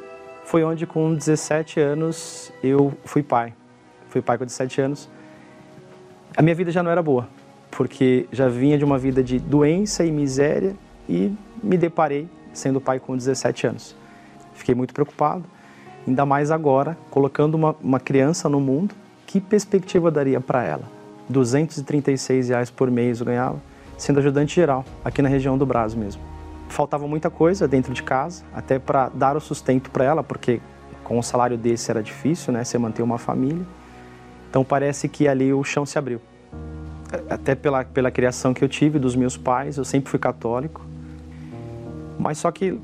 [0.44, 3.52] Foi onde, com 17 anos, eu fui pai.
[4.08, 5.08] Fui pai com 17 anos.
[6.36, 7.28] A minha vida já não era boa,
[7.70, 10.76] porque já vinha de uma vida de doença e miséria
[11.08, 13.96] e me deparei sendo pai com 17 anos.
[14.54, 15.44] Fiquei muito preocupado,
[16.06, 18.94] ainda mais agora, colocando uma, uma criança no mundo,
[19.26, 20.95] que perspectiva daria para ela?
[21.28, 23.60] 236 reais por mês eu ganhava
[23.96, 26.20] sendo ajudante geral, aqui na região do Brasil mesmo.
[26.68, 30.60] Faltava muita coisa dentro de casa, até para dar o sustento para ela, porque
[31.02, 33.64] com um salário desse era difícil, né, você manter uma família.
[34.50, 36.20] Então parece que ali o chão se abriu.
[37.30, 40.84] Até pela, pela criação que eu tive dos meus pais, eu sempre fui católico.
[42.18, 42.78] Mas só que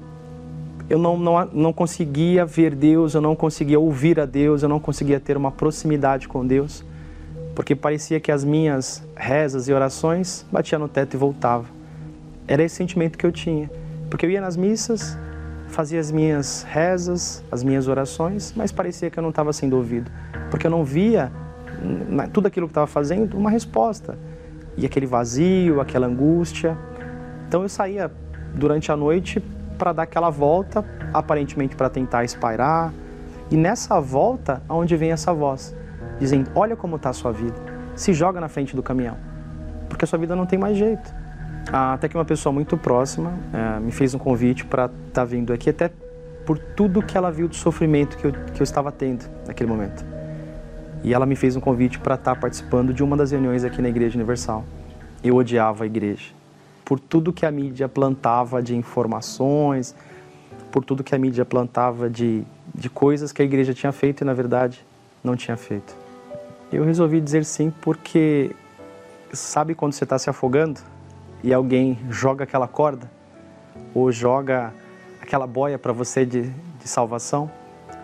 [0.89, 4.79] eu não, não, não conseguia ver Deus, eu não conseguia ouvir a Deus, eu não
[4.79, 6.85] conseguia ter uma proximidade com Deus
[7.55, 11.67] porque parecia que as minhas rezas e orações batiam no teto e voltavam.
[12.47, 13.71] Era esse sentimento que eu tinha,
[14.11, 15.17] porque eu ia nas missas,
[15.69, 20.11] fazia as minhas rezas, as minhas orações, mas parecia que eu não estava sendo ouvido,
[20.51, 21.31] porque eu não via
[22.33, 24.19] tudo aquilo que estava fazendo uma resposta.
[24.77, 26.77] E aquele vazio, aquela angústia.
[27.47, 28.11] Então eu saía
[28.55, 29.43] durante a noite
[29.77, 32.93] para dar aquela volta, aparentemente para tentar espairar.
[33.51, 35.75] E nessa volta, aonde vem essa voz?
[36.23, 37.57] Dizendo: Olha como está a sua vida,
[37.95, 39.17] se joga na frente do caminhão,
[39.89, 41.13] porque a sua vida não tem mais jeito.
[41.71, 45.53] Até que uma pessoa muito próxima é, me fez um convite para estar tá vindo
[45.53, 45.91] aqui, até
[46.45, 50.05] por tudo que ela viu do sofrimento que eu, que eu estava tendo naquele momento.
[51.05, 53.81] E ela me fez um convite para estar tá participando de uma das reuniões aqui
[53.81, 54.65] na Igreja Universal.
[55.23, 56.31] Eu odiava a igreja.
[56.85, 59.95] Por tudo que a mídia plantava de informações,
[60.71, 62.43] por tudo que a mídia plantava de,
[62.75, 64.85] de coisas que a igreja tinha feito e, na verdade,
[65.23, 66.02] não tinha feito.
[66.73, 68.51] Eu resolvi dizer sim porque
[69.33, 70.81] sabe quando você está se afogando
[71.43, 73.11] e alguém joga aquela corda
[73.95, 74.73] ou joga
[75.21, 77.51] aquela boia para você de, de salvação?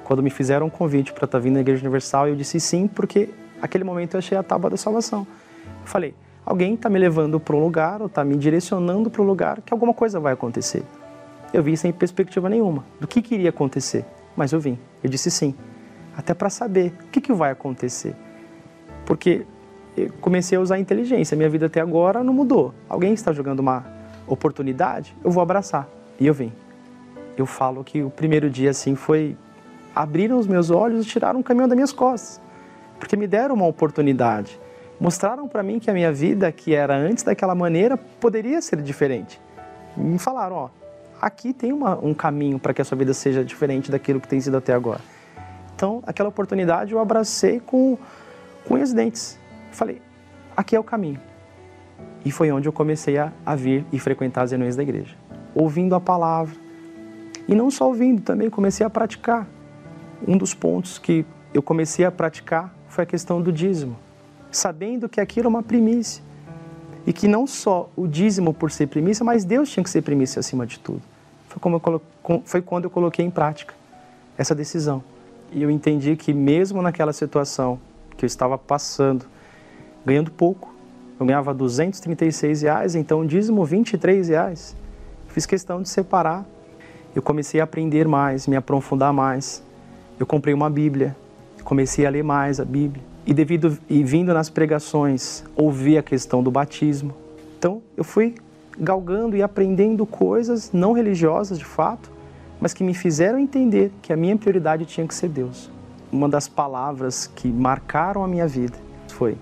[0.09, 2.89] quando me fizeram um convite para estar tá vindo na Igreja Universal, eu disse sim,
[2.89, 3.29] porque
[3.61, 5.27] aquele momento eu achei a tábua da salvação.
[5.83, 6.15] Eu falei,
[6.47, 9.71] alguém está me levando para um lugar, ou está me direcionando para um lugar que
[9.71, 10.83] alguma coisa vai acontecer.
[11.53, 14.03] Eu vim sem perspectiva nenhuma do que, que iria acontecer,
[14.35, 14.79] mas eu vim.
[15.05, 15.55] Eu disse sim,
[16.17, 18.17] até para saber o que, que vai acontecer.
[19.09, 19.47] Porque
[20.21, 21.35] comecei a usar a inteligência.
[21.35, 22.75] Minha vida até agora não mudou.
[22.87, 23.87] Alguém está jogando uma
[24.27, 25.89] oportunidade, eu vou abraçar.
[26.21, 26.53] E eu vim.
[27.35, 29.35] Eu falo que o primeiro dia assim foi
[29.95, 32.39] abriram os meus olhos e tiraram um caminho das minhas costas,
[33.01, 34.61] porque me deram uma oportunidade.
[35.01, 39.41] Mostraram para mim que a minha vida, que era antes daquela maneira, poderia ser diferente.
[39.97, 40.69] Me falaram, ó,
[41.19, 44.39] aqui tem uma, um caminho para que a sua vida seja diferente daquilo que tem
[44.39, 45.01] sido até agora.
[45.75, 47.97] Então, aquela oportunidade eu abracei com,
[48.69, 49.39] com os dentes.
[49.73, 50.01] Falei,
[50.55, 51.19] aqui é o caminho.
[52.25, 55.17] E foi onde eu comecei a, a vir e frequentar as reuniões da igreja,
[55.55, 56.55] ouvindo a palavra.
[57.49, 59.49] E não só ouvindo, também comecei a praticar.
[60.27, 63.97] Um dos pontos que eu comecei a praticar foi a questão do dízimo,
[64.51, 66.23] sabendo que aquilo é uma primícia.
[67.07, 70.41] E que não só o dízimo por ser primícia, mas Deus tinha que ser primícia
[70.41, 71.01] acima de tudo.
[71.49, 71.81] Foi, como
[72.45, 73.73] foi quando eu coloquei em prática
[74.37, 75.03] essa decisão.
[75.51, 77.81] E eu entendi que mesmo naquela situação
[78.19, 79.25] que eu estava passando,
[80.05, 80.75] ganhando pouco.
[81.19, 84.77] Eu ganhava 236 reais, então dízimo 23 reais.
[85.29, 86.45] Fiz questão de separar.
[87.15, 89.63] Eu comecei a aprender mais, me aprofundar mais.
[90.19, 91.17] Eu comprei uma Bíblia,
[91.65, 93.03] comecei a ler mais a Bíblia.
[93.27, 97.15] E devido e vindo nas pregações, ouvi a questão do batismo.
[97.59, 98.35] Então, eu fui
[98.79, 102.11] galgando e aprendendo coisas não religiosas de fato,
[102.61, 105.71] mas que me fizeram entender que a minha prioridade tinha que ser Deus.
[106.11, 109.37] Uma das palavras que marcaram a minha vida foi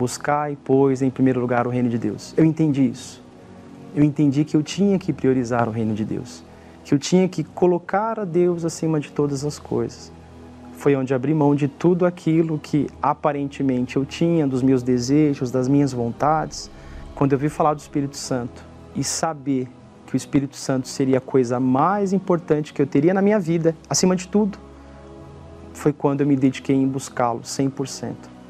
[0.00, 2.32] Buscar e pois, em primeiro lugar, o reino de Deus.
[2.34, 3.22] Eu entendi isso.
[3.94, 6.42] Eu entendi que eu tinha que priorizar o reino de Deus.
[6.82, 10.10] Que eu tinha que colocar a Deus acima de todas as coisas.
[10.72, 15.68] Foi onde abri mão de tudo aquilo que aparentemente eu tinha, dos meus desejos, das
[15.68, 16.70] minhas vontades.
[17.14, 18.64] Quando eu vi falar do Espírito Santo
[18.96, 19.68] e saber
[20.06, 23.76] que o Espírito Santo seria a coisa mais importante que eu teria na minha vida,
[23.86, 24.56] acima de tudo,
[25.72, 28.40] foi quando eu me dediquei em buscá-lo 100%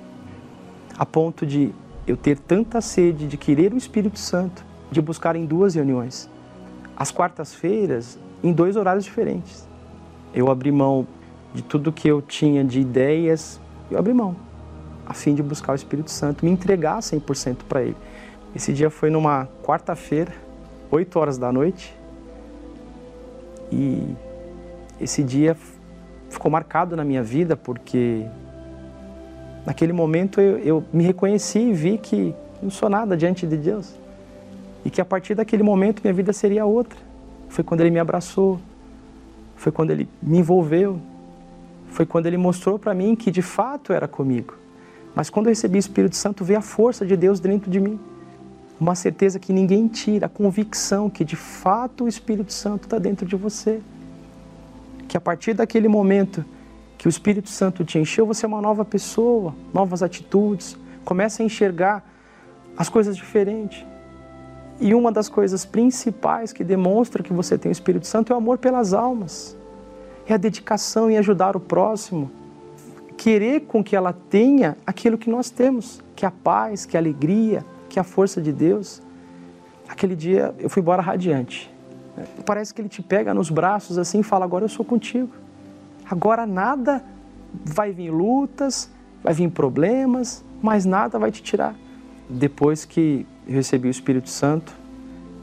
[1.01, 1.73] a ponto de
[2.07, 6.29] eu ter tanta sede de querer o Espírito Santo, de buscar em duas reuniões.
[6.95, 9.67] Às quartas-feiras, em dois horários diferentes.
[10.35, 11.07] Eu abri mão
[11.55, 13.59] de tudo que eu tinha de ideias,
[13.91, 14.37] eu abri mão,
[15.07, 17.97] a fim de buscar o Espírito Santo, me entregar 100% para Ele.
[18.55, 20.35] Esse dia foi numa quarta-feira,
[20.91, 21.97] 8 horas da noite,
[23.73, 24.15] e
[25.01, 25.57] esse dia
[26.31, 28.27] ficou marcado na minha vida porque
[29.65, 33.95] Naquele momento eu, eu me reconheci e vi que não sou nada diante de Deus.
[34.85, 36.99] E que a partir daquele momento minha vida seria outra.
[37.49, 38.59] Foi quando Ele me abraçou,
[39.57, 40.99] foi quando Ele me envolveu,
[41.89, 44.55] foi quando Ele mostrou para mim que de fato era comigo.
[45.15, 47.99] Mas quando eu recebi o Espírito Santo, veio a força de Deus dentro de mim.
[48.81, 53.27] Uma certeza que ninguém tira, a convicção que de fato o Espírito Santo está dentro
[53.27, 53.81] de você.
[55.11, 56.45] Que a partir daquele momento
[56.97, 61.47] que o Espírito Santo te encheu, você é uma nova pessoa, novas atitudes, começa a
[61.47, 62.09] enxergar
[62.77, 63.85] as coisas diferentes.
[64.81, 68.39] E uma das coisas principais que demonstra que você tem o Espírito Santo é o
[68.39, 69.59] amor pelas almas,
[70.29, 72.31] é a dedicação em ajudar o próximo,
[73.17, 77.01] querer com que ela tenha aquilo que nós temos, que é a paz, que é
[77.01, 79.03] a alegria, que é a força de Deus.
[79.89, 81.69] Aquele dia eu fui embora radiante.
[82.45, 85.31] Parece que ele te pega nos braços assim e fala: Agora eu sou contigo.
[86.09, 87.05] Agora nada
[87.65, 88.91] vai vir lutas,
[89.23, 91.75] vai vir problemas, mas nada vai te tirar.
[92.29, 94.73] Depois que recebi o Espírito Santo,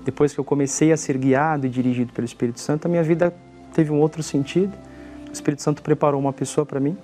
[0.05, 3.33] depois que eu comecei a ser guiado e dirigido pelo Espírito Santo, a minha vida
[3.73, 4.73] teve um outro sentido.
[5.29, 6.97] O Espírito Santo preparou uma pessoa para mim,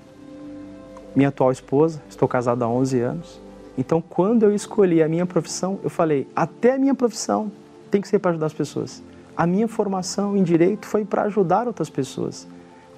[1.16, 3.42] minha atual esposa, estou casado há 11 anos.
[3.78, 7.52] Então, quando eu escolhi a minha profissão, eu falei: até a minha profissão
[7.92, 9.04] tem que ser para ajudar as pessoas.
[9.36, 12.48] A minha formação em direito foi para ajudar outras pessoas.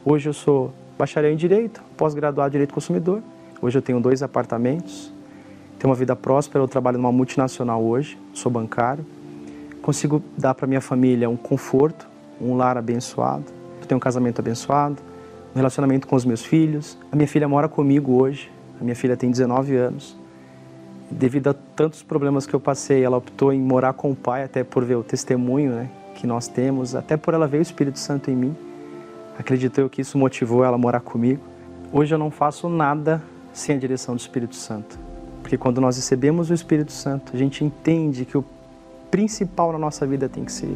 [0.03, 3.23] Hoje eu sou bacharel em Direito, pós-graduado em Direito Consumidor.
[3.61, 5.13] Hoje eu tenho dois apartamentos,
[5.79, 9.05] tenho uma vida próspera, eu trabalho numa multinacional hoje, sou bancário.
[9.81, 12.05] Consigo dar para minha família um conforto,
[12.41, 13.45] um lar abençoado,
[13.79, 15.01] eu tenho um casamento abençoado,
[15.53, 16.97] um relacionamento com os meus filhos.
[17.13, 20.17] A minha filha mora comigo hoje, a minha filha tem 19 anos.
[21.09, 24.65] Devido a tantos problemas que eu passei, ela optou em morar com o pai, até
[24.65, 28.31] por ver o testemunho né, que nós temos, até por ela ver o Espírito Santo
[28.31, 28.55] em mim.
[29.37, 31.41] Acredito eu que isso motivou ela a morar comigo.
[31.91, 33.21] Hoje eu não faço nada
[33.53, 34.97] sem a direção do Espírito Santo.
[35.41, 38.43] Porque quando nós recebemos o Espírito Santo, a gente entende que o
[39.11, 40.69] principal na nossa vida tem que ser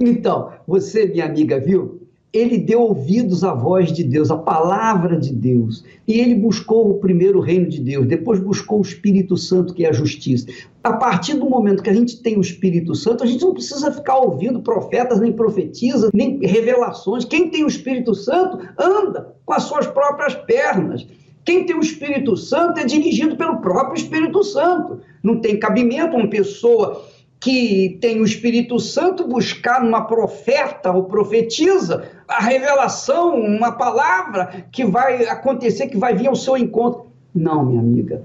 [0.00, 2.07] Então, você, minha amiga, viu?
[2.32, 5.82] Ele deu ouvidos à voz de Deus, à palavra de Deus.
[6.06, 9.88] E ele buscou o primeiro reino de Deus, depois buscou o Espírito Santo, que é
[9.88, 10.46] a justiça.
[10.84, 13.90] A partir do momento que a gente tem o Espírito Santo, a gente não precisa
[13.90, 17.24] ficar ouvindo profetas, nem profetizas, nem revelações.
[17.24, 21.06] Quem tem o Espírito Santo anda com as suas próprias pernas.
[21.44, 25.00] Quem tem o Espírito Santo é dirigido pelo próprio Espírito Santo.
[25.22, 27.07] Não tem cabimento uma pessoa
[27.40, 34.84] que tem o Espírito Santo buscar numa profeta ou profetiza a revelação, uma palavra que
[34.84, 37.06] vai acontecer, que vai vir ao seu encontro.
[37.34, 38.22] Não, minha amiga.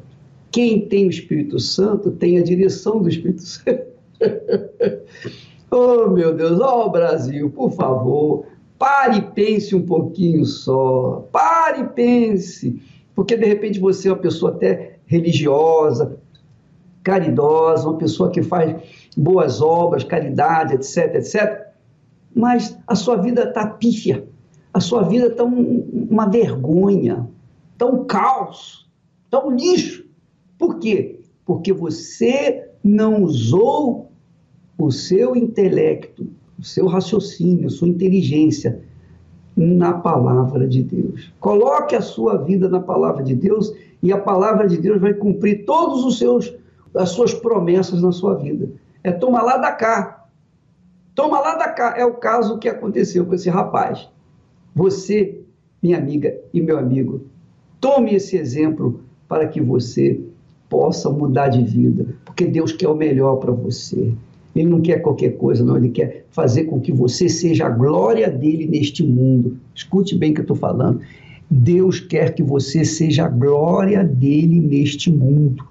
[0.51, 3.83] Quem tem o Espírito Santo tem a direção do Espírito Santo.
[5.69, 8.45] oh, meu Deus, ó oh, Brasil, por favor,
[8.79, 11.27] pare e pense um pouquinho só.
[11.31, 12.81] Pare e pense.
[13.15, 16.17] Porque de repente você é uma pessoa até religiosa,
[17.03, 18.75] caridosa, uma pessoa que faz
[19.15, 21.67] boas obras, caridade, etc, etc.
[22.35, 24.27] Mas a sua vida está pífia,
[24.73, 27.27] a sua vida está um, uma vergonha,
[27.73, 28.89] está um caos,
[29.25, 30.05] está um lixo.
[30.57, 31.19] Por quê?
[31.45, 34.11] Porque você não usou
[34.77, 38.81] o seu intelecto, o seu raciocínio, a sua inteligência
[39.55, 41.31] na palavra de Deus.
[41.39, 45.65] Coloque a sua vida na palavra de Deus e a palavra de Deus vai cumprir
[45.65, 46.53] todos os seus
[46.95, 48.69] as suas promessas na sua vida.
[49.03, 50.27] É toma lá da cá.
[51.13, 51.95] Toma lá da cá.
[51.97, 54.07] É o caso que aconteceu com esse rapaz.
[54.73, 55.41] Você,
[55.81, 57.25] minha amiga e meu amigo,
[57.81, 60.19] tome esse exemplo para que você
[60.69, 64.11] possa mudar de vida, porque Deus quer o melhor para você.
[64.55, 65.77] Ele não quer qualquer coisa, não.
[65.77, 69.57] Ele quer fazer com que você seja a glória dele neste mundo.
[69.73, 71.01] Escute bem o que eu estou falando.
[71.49, 75.67] Deus quer que você seja a glória dele neste mundo.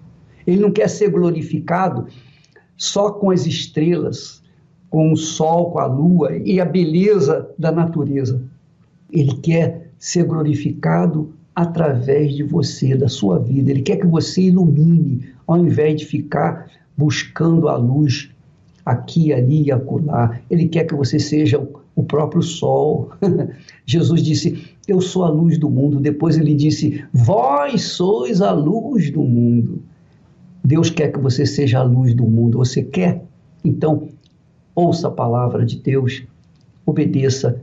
[0.47, 2.07] Ele não quer ser glorificado
[2.83, 4.43] só com as estrelas,
[4.91, 8.43] com o sol, com a lua e a beleza da natureza.
[9.09, 13.71] Ele quer ser glorificado através de você, da sua vida.
[13.71, 18.31] Ele quer que você ilumine, ao invés de ficar buscando a luz
[18.85, 20.41] aqui, ali e acolá.
[20.51, 21.65] Ele quer que você seja
[21.95, 23.13] o próprio sol.
[23.87, 26.01] Jesus disse: Eu sou a luz do mundo.
[26.01, 29.85] Depois ele disse: Vós sois a luz do mundo.
[30.65, 32.59] Deus quer que você seja a luz do mundo.
[32.59, 33.25] Você quer?
[33.65, 34.09] Então,
[34.75, 36.23] ouça a palavra de Deus,
[36.87, 37.61] obedeça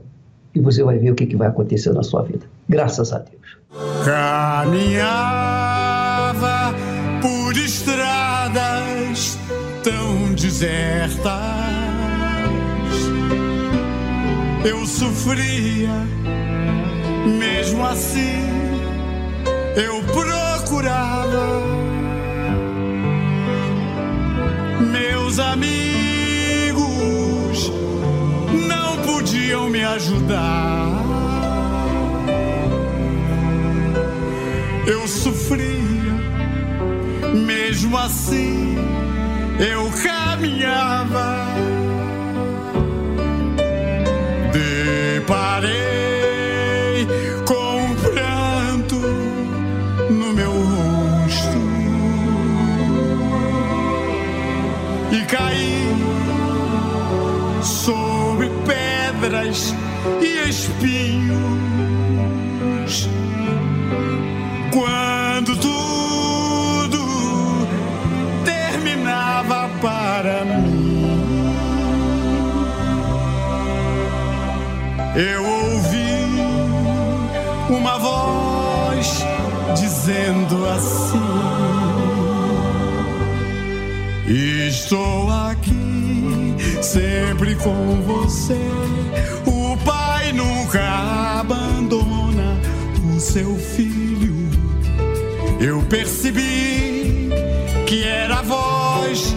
[0.54, 2.46] e você vai ver o que, que vai acontecer na sua vida.
[2.68, 3.58] Graças a Deus.
[4.04, 5.04] Caminhava
[7.20, 9.38] por estradas
[9.82, 11.30] tão desertas.
[14.64, 15.90] Eu sofria,
[17.38, 18.42] mesmo assim,
[19.76, 21.69] eu procurava
[25.30, 26.80] meus amigos
[28.66, 30.88] não podiam me ajudar.
[34.88, 36.14] Eu sofria,
[37.46, 38.74] mesmo assim
[39.60, 41.39] eu caminhava.
[59.20, 59.74] Pedras
[60.20, 61.40] e espinhos.
[64.72, 66.98] Quando tudo
[68.44, 71.54] terminava para mim,
[75.16, 76.30] eu ouvi
[77.68, 79.24] uma voz
[79.74, 81.20] dizendo assim.
[84.68, 85.79] Estou aqui
[86.82, 88.58] sempre com você.
[89.46, 90.80] O pai nunca
[91.40, 92.58] abandona
[93.14, 94.48] o seu filho.
[95.60, 97.28] Eu percebi
[97.86, 99.34] que era a voz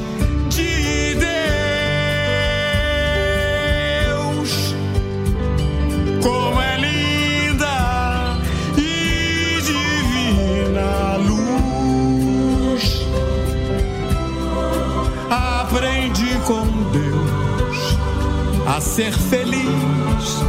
[18.75, 20.41] a ser feliz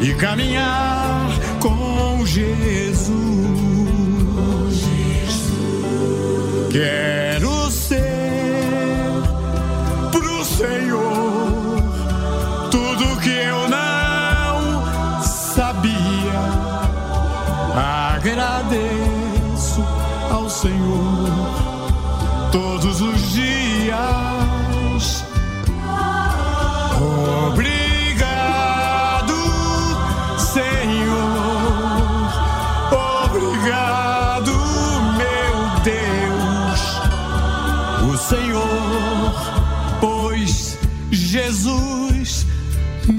[0.00, 1.28] e caminhar
[1.60, 3.14] com Jesus.
[6.72, 9.22] Quero ser
[10.10, 11.52] pro Senhor
[12.68, 16.40] tudo que eu não sabia.
[18.16, 19.84] Agradeço
[20.32, 21.30] ao Senhor
[22.50, 23.25] todos os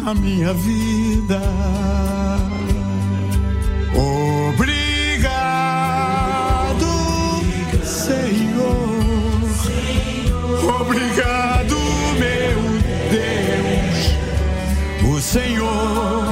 [0.08, 1.42] na minha vida.
[4.54, 4.72] Obrigado,
[7.84, 8.88] Senhor.
[10.80, 11.76] Obrigado,
[12.22, 12.62] meu
[13.12, 13.98] Deus.
[15.14, 16.24] O Senhor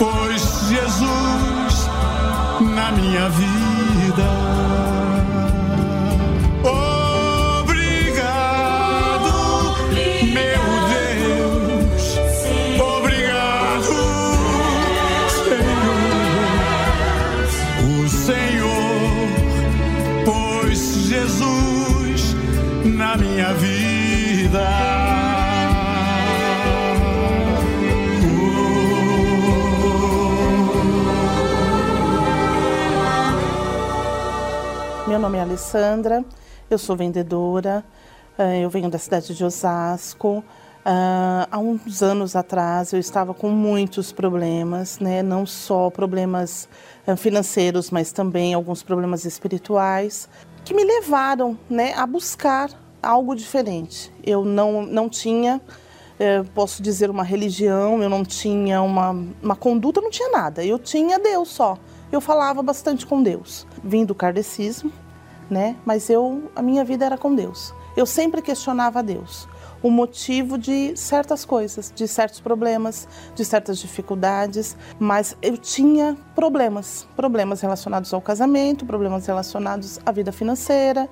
[0.00, 1.88] pôs Jesus
[2.74, 4.95] na minha vida.
[35.16, 36.22] Meu nome é Alessandra,
[36.68, 37.82] eu sou vendedora,
[38.36, 40.44] eh, eu venho da cidade de Osasco.
[40.84, 45.22] Ah, Há uns anos atrás eu estava com muitos problemas, né?
[45.22, 46.68] não só problemas
[47.06, 50.28] ah, financeiros, mas também alguns problemas espirituais,
[50.62, 52.68] que me levaram né, a buscar
[53.02, 54.12] algo diferente.
[54.22, 55.62] Eu não, não tinha,
[56.20, 59.12] eh, posso dizer, uma religião, eu não tinha uma,
[59.42, 60.62] uma conduta, não tinha nada.
[60.62, 61.78] Eu tinha Deus só.
[62.12, 63.66] Eu falava bastante com Deus.
[63.82, 64.92] Vim do kardecismo,
[65.50, 65.76] né?
[65.84, 67.74] Mas eu, a minha vida era com Deus.
[67.96, 69.48] Eu sempre questionava Deus
[69.82, 77.06] o motivo de certas coisas, de certos problemas, de certas dificuldades, mas eu tinha problemas,
[77.14, 81.08] problemas relacionados ao casamento, problemas relacionados à vida financeira,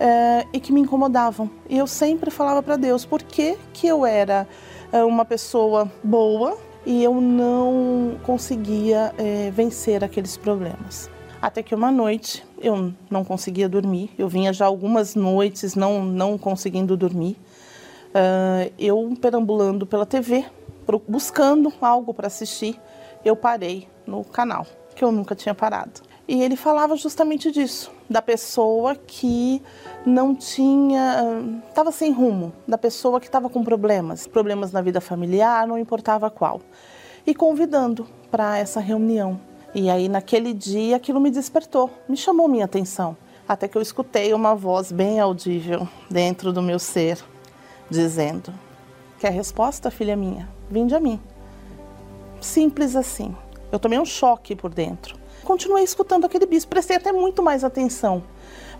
[0.00, 1.50] eh, e que me incomodavam.
[1.68, 4.48] E eu sempre falava para Deus por que, que eu era
[4.92, 6.56] eh, uma pessoa boa
[6.86, 11.10] e eu não conseguia eh, vencer aqueles problemas.
[11.40, 16.36] Até que uma noite eu não conseguia dormir, eu vinha já algumas noites não, não
[16.36, 17.36] conseguindo dormir.
[18.14, 20.44] Ah, eu perambulando pela TV,
[21.06, 22.80] buscando algo para assistir,
[23.24, 26.00] eu parei no canal, que eu nunca tinha parado.
[26.26, 29.62] E ele falava justamente disso, da pessoa que
[30.04, 31.24] não tinha,
[31.68, 36.28] estava sem rumo, da pessoa que estava com problemas, problemas na vida familiar, não importava
[36.28, 36.60] qual.
[37.26, 39.40] E convidando para essa reunião.
[39.74, 43.16] E aí naquele dia aquilo me despertou, me chamou minha atenção,
[43.46, 47.18] até que eu escutei uma voz bem audível dentro do meu ser
[47.90, 48.52] dizendo:
[49.18, 50.48] Quer resposta, filha minha?
[50.70, 51.20] Vinde a mim.
[52.40, 53.34] Simples assim.
[53.70, 55.16] Eu tomei um choque por dentro.
[55.44, 58.22] Continuei escutando aquele bispo, prestei até muito mais atenção.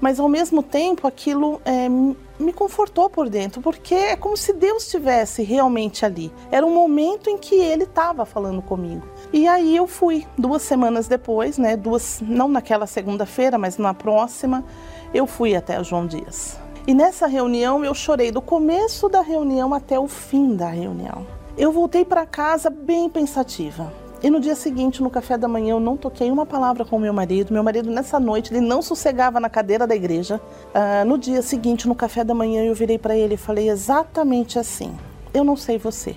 [0.01, 4.85] Mas ao mesmo tempo aquilo é, me confortou por dentro, porque é como se Deus
[4.85, 6.33] estivesse realmente ali.
[6.51, 9.07] Era um momento em que Ele estava falando comigo.
[9.33, 11.77] E aí eu fui, duas semanas depois, né?
[11.77, 14.65] Duas, não naquela segunda-feira, mas na próxima,
[15.13, 16.59] eu fui até o João Dias.
[16.87, 21.27] E nessa reunião eu chorei do começo da reunião até o fim da reunião.
[21.57, 23.93] Eu voltei para casa bem pensativa.
[24.21, 27.13] E no dia seguinte, no café da manhã, eu não toquei uma palavra com meu
[27.13, 27.53] marido.
[27.53, 30.41] Meu marido, nessa noite, ele não sossegava na cadeira da igreja.
[30.75, 34.59] Ah, no dia seguinte, no café da manhã, eu virei para ele e falei exatamente
[34.59, 34.93] assim:
[35.33, 36.17] Eu não sei você,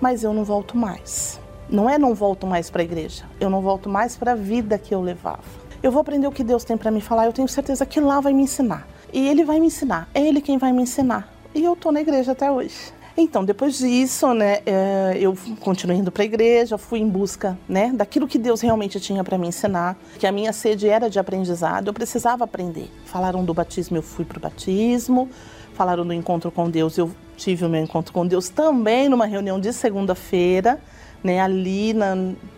[0.00, 1.40] mas eu não volto mais.
[1.68, 4.78] Não é não volto mais para a igreja, eu não volto mais para a vida
[4.78, 5.42] que eu levava.
[5.82, 8.20] Eu vou aprender o que Deus tem para me falar, eu tenho certeza que lá
[8.20, 8.86] vai me ensinar.
[9.12, 11.28] E Ele vai me ensinar, é Ele quem vai me ensinar.
[11.54, 12.93] E eu tô na igreja até hoje.
[13.16, 17.92] Então, depois disso, né, eh, eu continuei indo para a igreja, fui em busca, né,
[17.94, 21.86] daquilo que Deus realmente tinha para me ensinar, que a minha sede era de aprendizado,
[21.86, 22.90] eu precisava aprender.
[23.04, 25.28] Falaram do batismo, eu fui para o batismo.
[25.74, 29.58] Falaram do encontro com Deus, eu tive o meu encontro com Deus também numa reunião
[29.58, 30.80] de segunda-feira,
[31.22, 32.14] né, ali na,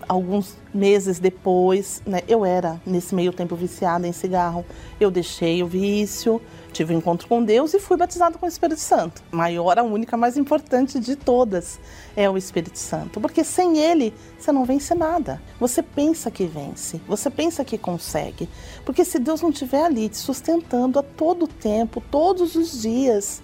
[0.07, 4.67] alguns meses depois, né, eu era nesse meio tempo viciada em cigarro,
[5.01, 6.43] eu deixei o vício,
[6.77, 9.23] tive um encontro com Deus e fui batizada com o Espírito Santo.
[9.31, 11.81] Maior, a única, mais importante de todas
[12.15, 15.41] é o Espírito Santo, porque sem ele você não vence nada.
[15.59, 18.49] Você pensa que vence, você pensa que consegue,
[18.85, 23.43] porque se Deus não estiver ali te sustentando a todo tempo, todos os dias,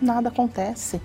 [0.00, 1.00] nada acontece,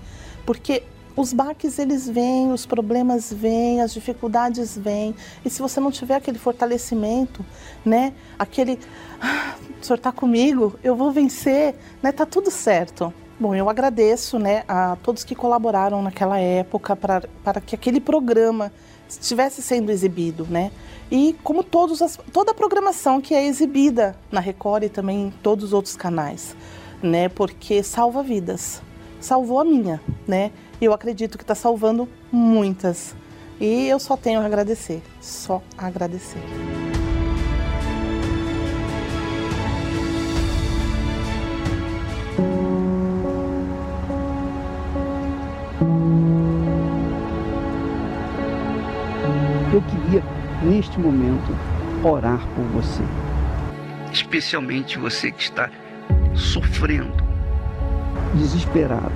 [0.45, 0.83] porque
[1.15, 5.15] os baques eles vêm, os problemas vêm, as dificuldades vêm.
[5.43, 7.45] E se você não tiver aquele fortalecimento,
[7.85, 8.79] né, aquele
[9.19, 13.13] ah, o senhor está comigo, eu vou vencer, né, tá tudo certo.
[13.39, 18.71] Bom, eu agradeço, né, a todos que colaboraram naquela época para que aquele programa
[19.09, 20.71] estivesse sendo exibido, né?
[21.11, 25.31] E como todos as, toda a programação que é exibida na Record e também em
[25.43, 26.55] todos os outros canais,
[27.01, 27.27] né?
[27.27, 28.81] Porque salva vidas.
[29.19, 30.51] Salvou a minha, né?
[30.81, 33.15] E eu acredito que está salvando muitas.
[33.59, 36.41] E eu só tenho a agradecer, só agradecer.
[49.71, 50.23] Eu queria,
[50.63, 51.55] neste momento,
[52.03, 53.03] orar por você.
[54.11, 55.69] Especialmente você que está
[56.33, 57.13] sofrendo,
[58.33, 59.13] desesperado.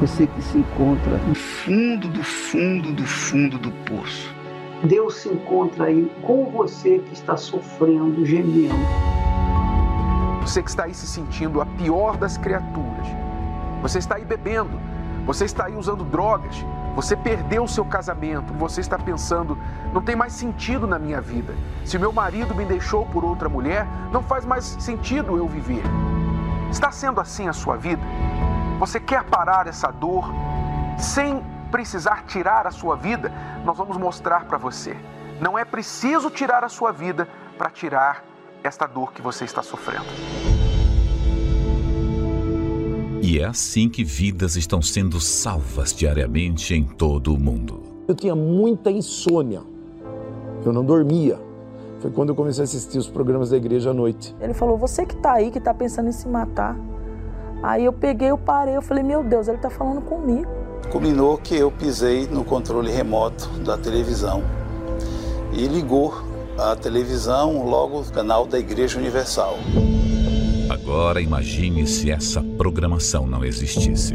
[0.00, 4.34] Você que se encontra no fundo do fundo do fundo do poço.
[4.82, 8.74] Deus se encontra aí com você que está sofrendo, gemendo.
[10.40, 13.06] Você que está aí se sentindo a pior das criaturas.
[13.82, 14.80] Você está aí bebendo.
[15.26, 16.64] Você está aí usando drogas.
[16.96, 18.54] Você perdeu o seu casamento.
[18.54, 19.58] Você está pensando,
[19.92, 21.54] não tem mais sentido na minha vida.
[21.84, 25.82] Se meu marido me deixou por outra mulher, não faz mais sentido eu viver.
[26.70, 28.00] Está sendo assim a sua vida?
[28.80, 30.24] Você quer parar essa dor
[30.98, 33.30] sem precisar tirar a sua vida?
[33.62, 34.96] Nós vamos mostrar para você.
[35.38, 37.28] Não é preciso tirar a sua vida
[37.58, 38.24] para tirar
[38.64, 40.06] esta dor que você está sofrendo.
[43.20, 47.82] E é assim que vidas estão sendo salvas diariamente em todo o mundo.
[48.08, 49.60] Eu tinha muita insônia.
[50.64, 51.38] Eu não dormia.
[52.00, 54.34] Foi quando eu comecei a assistir os programas da igreja à noite.
[54.40, 56.74] Ele falou: Você que está aí, que está pensando em se matar.
[57.62, 60.48] Aí eu peguei, eu parei, eu falei: Meu Deus, ele está falando comigo.
[60.90, 64.42] Culminou que eu pisei no controle remoto da televisão
[65.52, 66.14] e ligou
[66.58, 69.56] a televisão logo o canal da Igreja Universal.
[70.68, 74.14] Agora imagine se essa programação não existisse.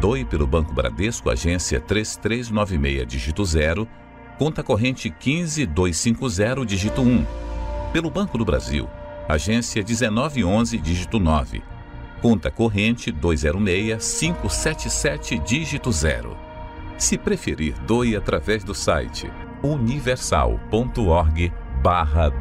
[0.00, 3.88] Doe pelo Banco Bradesco, agência 3396, dígito 0,
[4.38, 7.24] conta corrente 15250, dígito 1.
[7.92, 8.86] Pelo Banco do Brasil,
[9.26, 11.62] agência 1911, dígito 9,
[12.20, 16.36] conta corrente 206-577, dígito 0.
[16.98, 19.32] Se preferir, doe através do site
[19.62, 21.52] universal.org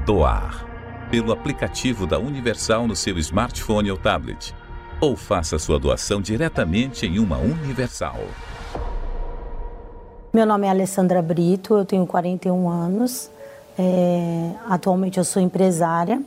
[0.05, 4.53] doar, pelo aplicativo da Universal no seu smartphone ou tablet
[4.99, 8.19] ou faça sua doação diretamente em uma Universal.
[10.33, 13.29] Meu nome é Alessandra Brito, eu tenho 41 anos.
[13.77, 16.21] É, atualmente eu sou empresária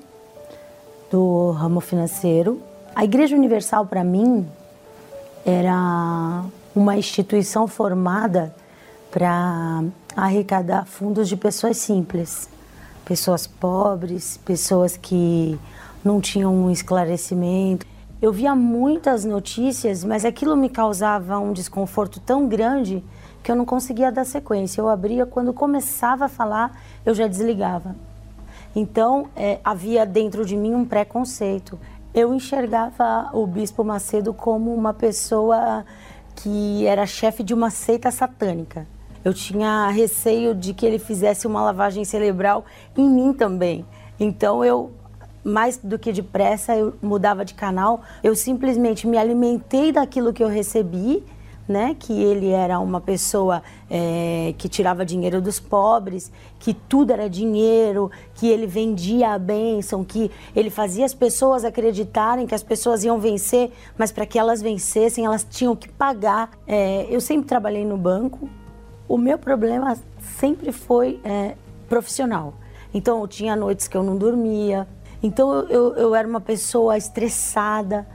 [1.11, 2.61] do ramo financeiro.
[2.95, 4.47] A Igreja Universal, para mim,
[5.45, 6.45] era
[6.75, 8.55] uma instituição formada
[9.11, 9.85] para
[10.17, 12.49] arrecadar fundos de pessoas simples,
[13.05, 15.59] pessoas pobres, pessoas que
[16.05, 17.87] não tinham um esclarecimento.
[18.21, 23.05] Eu via muitas notícias, mas aquilo me causava um desconforto tão grande
[23.45, 24.81] que eu não conseguia dar sequência.
[24.81, 27.95] Eu abria, quando começava a falar, eu já desligava.
[28.75, 31.79] Então, é, havia dentro de mim um preconceito.
[32.13, 35.85] Eu enxergava o Bispo Macedo como uma pessoa
[36.35, 38.85] que era chefe de uma seita satânica.
[39.25, 42.65] Eu tinha receio de que ele fizesse uma lavagem cerebral
[42.97, 43.87] em mim também.
[44.19, 44.91] Então, eu
[45.45, 48.03] mais do que depressa eu mudava de canal.
[48.23, 51.25] Eu simplesmente me alimentei daquilo que eu recebi,
[51.69, 51.95] né?
[51.99, 58.11] Que ele era uma pessoa é, que tirava dinheiro dos pobres, que tudo era dinheiro,
[58.35, 63.19] que ele vendia a bênção, que ele fazia as pessoas acreditarem que as pessoas iam
[63.21, 66.51] vencer, mas para que elas vencessem, elas tinham que pagar.
[66.67, 68.49] É, eu sempre trabalhei no banco.
[69.07, 69.97] O meu problema
[70.39, 71.55] sempre foi é,
[71.89, 72.55] profissional.
[72.93, 74.89] Então, eu tinha noites que eu não dormia,
[75.23, 78.07] então eu, eu era uma pessoa estressada.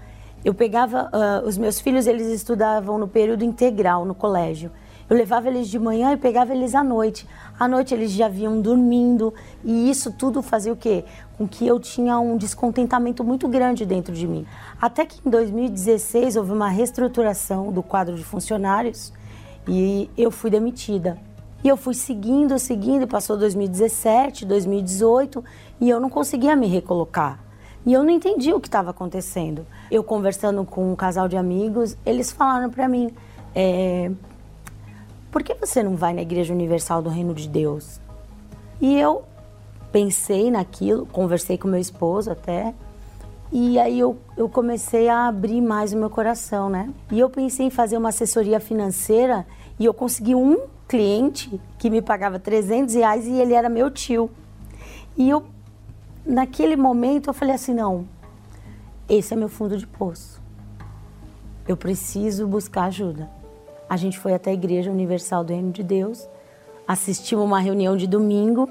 [0.44, 4.72] Eu pegava uh, os meus filhos, eles estudavam no período integral no colégio.
[5.10, 7.28] Eu levava eles de manhã e pegava eles à noite.
[7.60, 9.34] À noite eles já vinham dormindo
[9.64, 11.04] e isso tudo fazia o quê?
[11.38, 14.46] Com que eu tinha um descontentamento muito grande dentro de mim.
[14.82, 19.14] Até que em 2016 houve uma reestruturação do quadro de funcionários
[19.68, 21.18] e eu fui demitida.
[21.64, 25.44] E eu fui seguindo, seguindo, passou 2017, 2018,
[25.80, 27.40] e eu não conseguia me recolocar.
[27.86, 29.66] E eu não entendi o que estava acontecendo.
[29.90, 33.14] Eu conversando com um casal de amigos, eles falaram para mim:
[33.56, 34.12] é,
[35.32, 38.00] por que você não vai na Igreja Universal do Reino de Deus?
[38.82, 39.24] E eu
[39.92, 42.74] pensei naquilo, conversei com meu esposo até,
[43.52, 46.90] e aí eu, eu comecei a abrir mais o meu coração, né?
[47.12, 49.46] E eu pensei em fazer uma assessoria financeira
[49.78, 50.58] e eu consegui um
[50.94, 54.30] cliente que me pagava 300 reais e ele era meu tio.
[55.18, 55.44] E eu,
[56.24, 58.08] naquele momento, eu falei assim, não,
[59.10, 60.40] esse é meu fundo de poço.
[61.68, 63.28] Eu preciso buscar ajuda.
[63.90, 66.28] A gente foi até a Igreja Universal do Reino de Deus,
[66.88, 68.70] assistimos uma reunião de domingo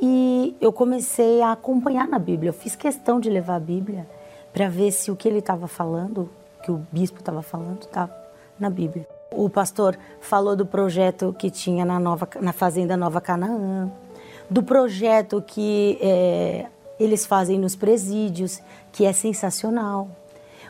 [0.00, 2.48] e eu comecei a acompanhar na Bíblia.
[2.48, 4.08] Eu fiz questão de levar a Bíblia
[4.50, 6.30] para ver se o que ele estava falando,
[6.64, 8.16] que o bispo estava falando, estava
[8.58, 9.19] na Bíblia.
[9.32, 13.90] O pastor falou do projeto que tinha na, nova, na Fazenda Nova Canaã,
[14.48, 16.66] do projeto que é,
[16.98, 18.60] eles fazem nos presídios,
[18.92, 20.08] que é sensacional,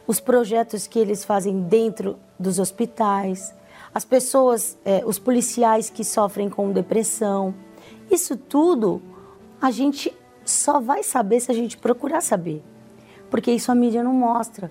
[0.06, 3.54] os projetos que eles fazem dentro dos hospitais,
[3.94, 7.54] as pessoas, é, os policiais que sofrem com depressão.
[8.10, 9.00] Isso tudo
[9.60, 10.12] a gente
[10.44, 12.62] só vai saber se a gente procurar saber.
[13.30, 14.70] Porque isso a mídia não mostra.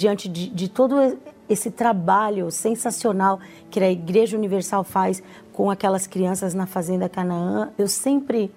[0.00, 3.38] Diante de, de todo esse trabalho sensacional
[3.70, 5.22] que a Igreja Universal faz
[5.52, 8.50] com aquelas crianças na Fazenda Canaã, eu sempre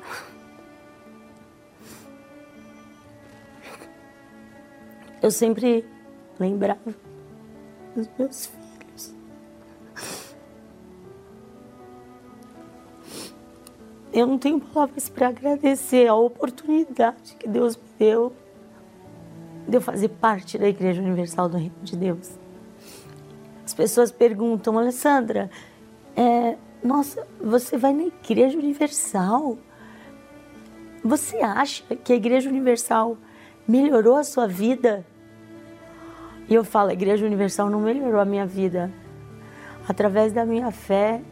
[5.22, 5.84] eu sempre
[6.38, 6.94] lembrava
[7.94, 8.59] dos meus filhos.
[14.20, 18.34] Eu não tenho palavras para agradecer a oportunidade que Deus me deu
[19.66, 22.38] de eu fazer parte da Igreja Universal do Reino de Deus.
[23.64, 25.50] As pessoas perguntam, Alessandra,
[26.14, 29.56] é, nossa, você vai na Igreja Universal?
[31.02, 33.16] Você acha que a Igreja Universal
[33.66, 35.02] melhorou a sua vida?
[36.46, 38.92] E eu falo, a Igreja Universal não melhorou a minha vida.
[39.88, 41.22] Através da minha fé,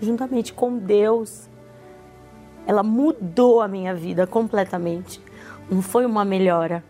[0.00, 1.50] juntamente com Deus,
[2.66, 5.20] ela mudou a minha vida completamente.
[5.70, 6.84] Não foi uma melhora,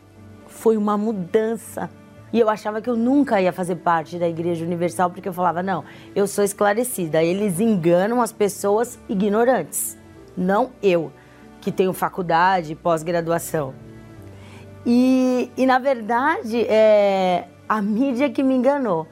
[0.46, 1.90] foi uma mudança.
[2.32, 5.62] E eu achava que eu nunca ia fazer parte da Igreja Universal porque eu falava:
[5.62, 7.22] não, eu sou esclarecida.
[7.22, 9.98] Eles enganam as pessoas ignorantes,
[10.36, 11.12] não eu,
[11.60, 13.74] que tenho faculdade, pós-graduação.
[14.84, 19.06] E, e, na verdade, é a mídia que me enganou.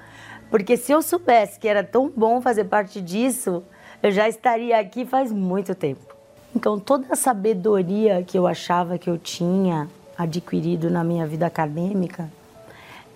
[0.51, 3.63] Porque se eu soubesse que era tão bom fazer parte disso,
[4.03, 6.10] eu já estaria aqui faz muito tempo.
[6.55, 9.89] Então, toda a sabedoria que eu achava que eu tinha
[10.19, 12.31] adquirido na minha vida acadêmica,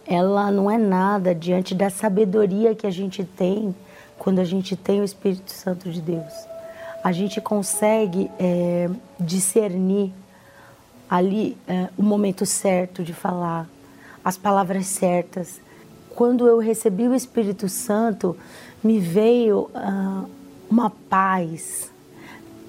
[0.06, 3.74] ela não é nada diante da sabedoria que a gente tem
[4.18, 6.32] quando a gente tem o Espírito Santo de Deus.
[7.02, 10.12] A gente consegue é, discernir
[11.08, 13.68] ali é, o momento certo de falar,
[14.24, 15.60] as palavras certas.
[16.14, 18.36] Quando eu recebi o Espírito Santo,
[18.82, 20.28] me veio uh,
[20.70, 21.90] uma paz,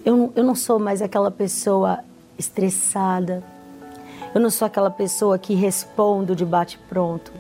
[0.06, 2.00] eu, eu não sou mais aquela pessoa
[2.38, 3.44] estressada.
[4.34, 7.32] Eu não sou aquela pessoa que respondo de bate-pronto.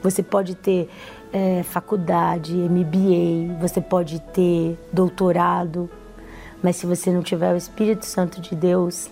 [0.00, 0.88] Você pode ter
[1.32, 5.90] é, faculdade, MBA, você pode ter doutorado,
[6.62, 9.10] mas se você não tiver o Espírito Santo de Deus,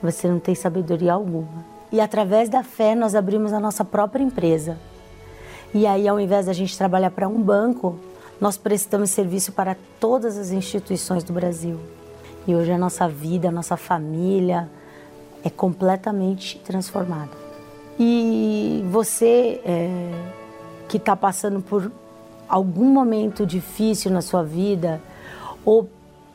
[0.00, 1.64] você não tem sabedoria alguma.
[1.90, 4.78] E através da fé nós abrimos a nossa própria empresa.
[5.74, 7.98] E aí, ao invés da gente trabalhar para um banco,
[8.40, 11.97] nós prestamos serviço para todas as instituições do Brasil.
[12.48, 14.70] E hoje a nossa vida, a nossa família
[15.44, 17.30] é completamente transformada.
[18.00, 20.10] E você é,
[20.88, 21.92] que está passando por
[22.48, 24.98] algum momento difícil na sua vida,
[25.62, 25.90] ou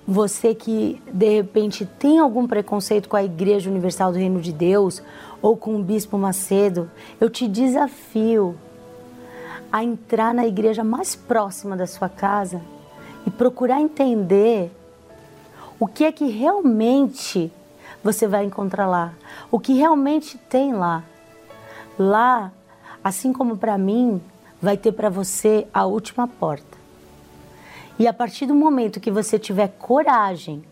[0.08, 5.02] você que de repente tem algum preconceito com a Igreja Universal do Reino de Deus
[5.42, 8.56] ou com o Bispo Macedo, eu te desafio
[9.72, 12.62] a entrar na igreja mais próxima da sua casa
[13.26, 14.70] e procurar entender
[15.84, 17.52] o que é que realmente
[18.02, 19.14] você vai encontrar lá,
[19.52, 21.04] o que realmente tem lá.
[22.00, 22.54] Lá,
[23.04, 24.22] assim como para mim,
[24.62, 26.78] vai ter para você a última porta.
[28.00, 30.64] E a partir do momento que você tiver coragem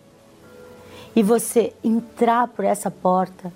[1.14, 3.52] e você entrar por essa porta,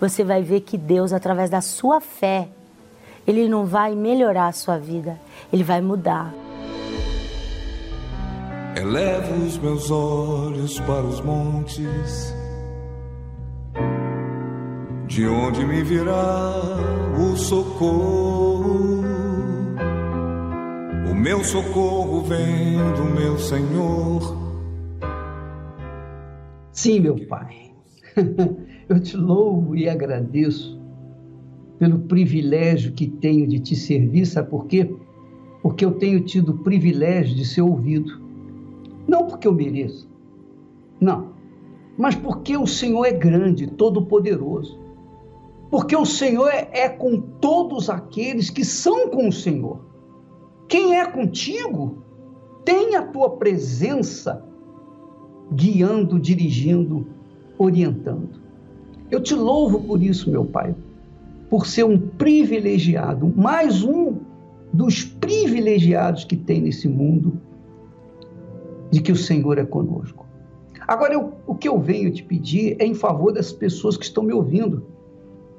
[0.00, 2.46] você vai ver que Deus, através da sua fé,
[3.26, 5.20] Ele não vai melhorar a sua vida,
[5.52, 6.32] Ele vai mudar.
[8.76, 12.34] Elevo os meus olhos para os montes,
[15.08, 16.54] de onde me virá
[17.18, 19.02] o socorro?
[21.10, 24.36] O meu socorro vem do meu Senhor.
[26.72, 27.72] Sim, meu Pai.
[28.88, 30.80] Eu te louvo e agradeço
[31.78, 34.94] pelo privilégio que tenho de te servir, sabe por quê?
[35.62, 38.29] Porque eu tenho tido o privilégio de ser ouvido.
[39.10, 40.08] Não porque eu mereço,
[41.00, 41.30] não,
[41.98, 44.78] mas porque o Senhor é grande, todo-poderoso.
[45.68, 49.80] Porque o Senhor é, é com todos aqueles que são com o Senhor.
[50.68, 52.04] Quem é contigo
[52.64, 54.44] tem a tua presença
[55.52, 57.04] guiando, dirigindo,
[57.58, 58.40] orientando.
[59.10, 60.72] Eu te louvo por isso, meu Pai,
[61.48, 64.18] por ser um privilegiado, mais um
[64.72, 67.49] dos privilegiados que tem nesse mundo,
[68.90, 70.26] de que o Senhor é conosco.
[70.86, 74.24] Agora, eu, o que eu venho te pedir é em favor das pessoas que estão
[74.24, 74.86] me ouvindo.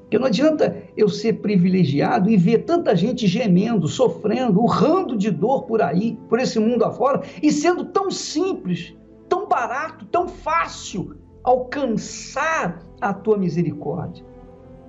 [0.02, 5.64] Porque não adianta eu ser privilegiado e ver tanta gente gemendo, sofrendo, urrando de dor
[5.64, 8.94] por aí, por esse mundo afora, e sendo tão simples,
[9.30, 14.26] tão barato, tão fácil alcançar a tua misericórdia.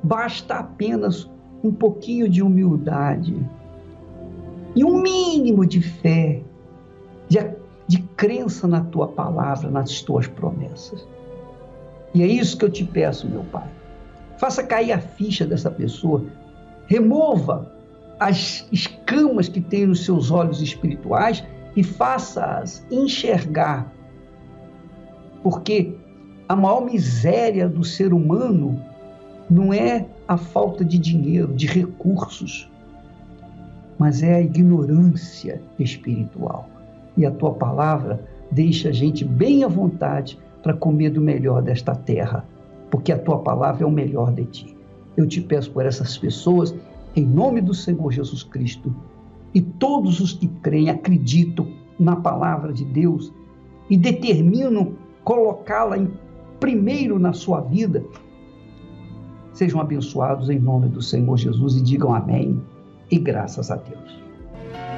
[0.03, 1.30] Basta apenas
[1.62, 3.36] um pouquinho de humildade
[4.74, 6.43] e um mínimo de fé,
[7.28, 7.38] de,
[7.87, 11.07] de crença na tua palavra, nas tuas promessas.
[12.14, 13.68] E é isso que eu te peço, meu Pai
[14.43, 16.24] faça cair a ficha dessa pessoa,
[16.89, 17.72] remova
[18.18, 21.45] as escamas que tem nos seus olhos espirituais
[21.76, 23.93] e faça-as enxergar.
[25.45, 25.95] Porque
[26.49, 28.85] a maior miséria do ser humano
[29.49, 32.68] não é a falta de dinheiro, de recursos,
[33.97, 36.68] mas é a ignorância espiritual.
[37.16, 41.94] E a tua palavra deixa a gente bem à vontade para comer do melhor desta
[41.94, 42.46] terra
[42.92, 44.76] porque a tua palavra é o melhor de ti.
[45.16, 46.74] Eu te peço por essas pessoas,
[47.16, 48.94] em nome do Senhor Jesus Cristo,
[49.54, 51.66] e todos os que creem, acreditam
[51.98, 53.32] na palavra de Deus
[53.88, 54.92] e determinam
[55.24, 56.10] colocá-la em
[56.60, 58.04] primeiro na sua vida,
[59.54, 62.62] sejam abençoados em nome do Senhor Jesus e digam amém
[63.10, 64.21] e graças a Deus.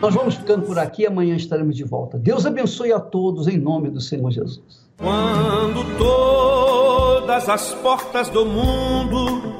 [0.00, 2.18] Nós vamos ficando por aqui, amanhã estaremos de volta.
[2.18, 4.62] Deus abençoe a todos em nome do Senhor Jesus.
[4.96, 9.54] Quando todas as portas do mundo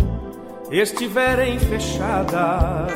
[0.71, 2.91] estiverem fechadas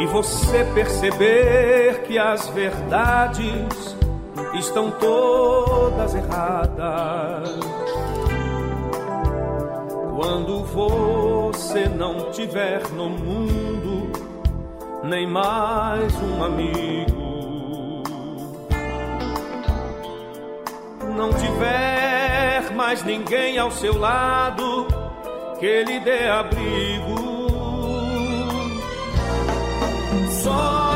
[0.00, 3.96] e você perceber que as verdades
[4.58, 7.60] estão todas erradas.
[10.16, 13.89] Quando você não tiver no mundo
[15.02, 18.02] nem mais um amigo.
[21.16, 24.86] Não tiver mais ninguém ao seu lado
[25.58, 27.14] que lhe dê abrigo,
[30.42, 30.89] só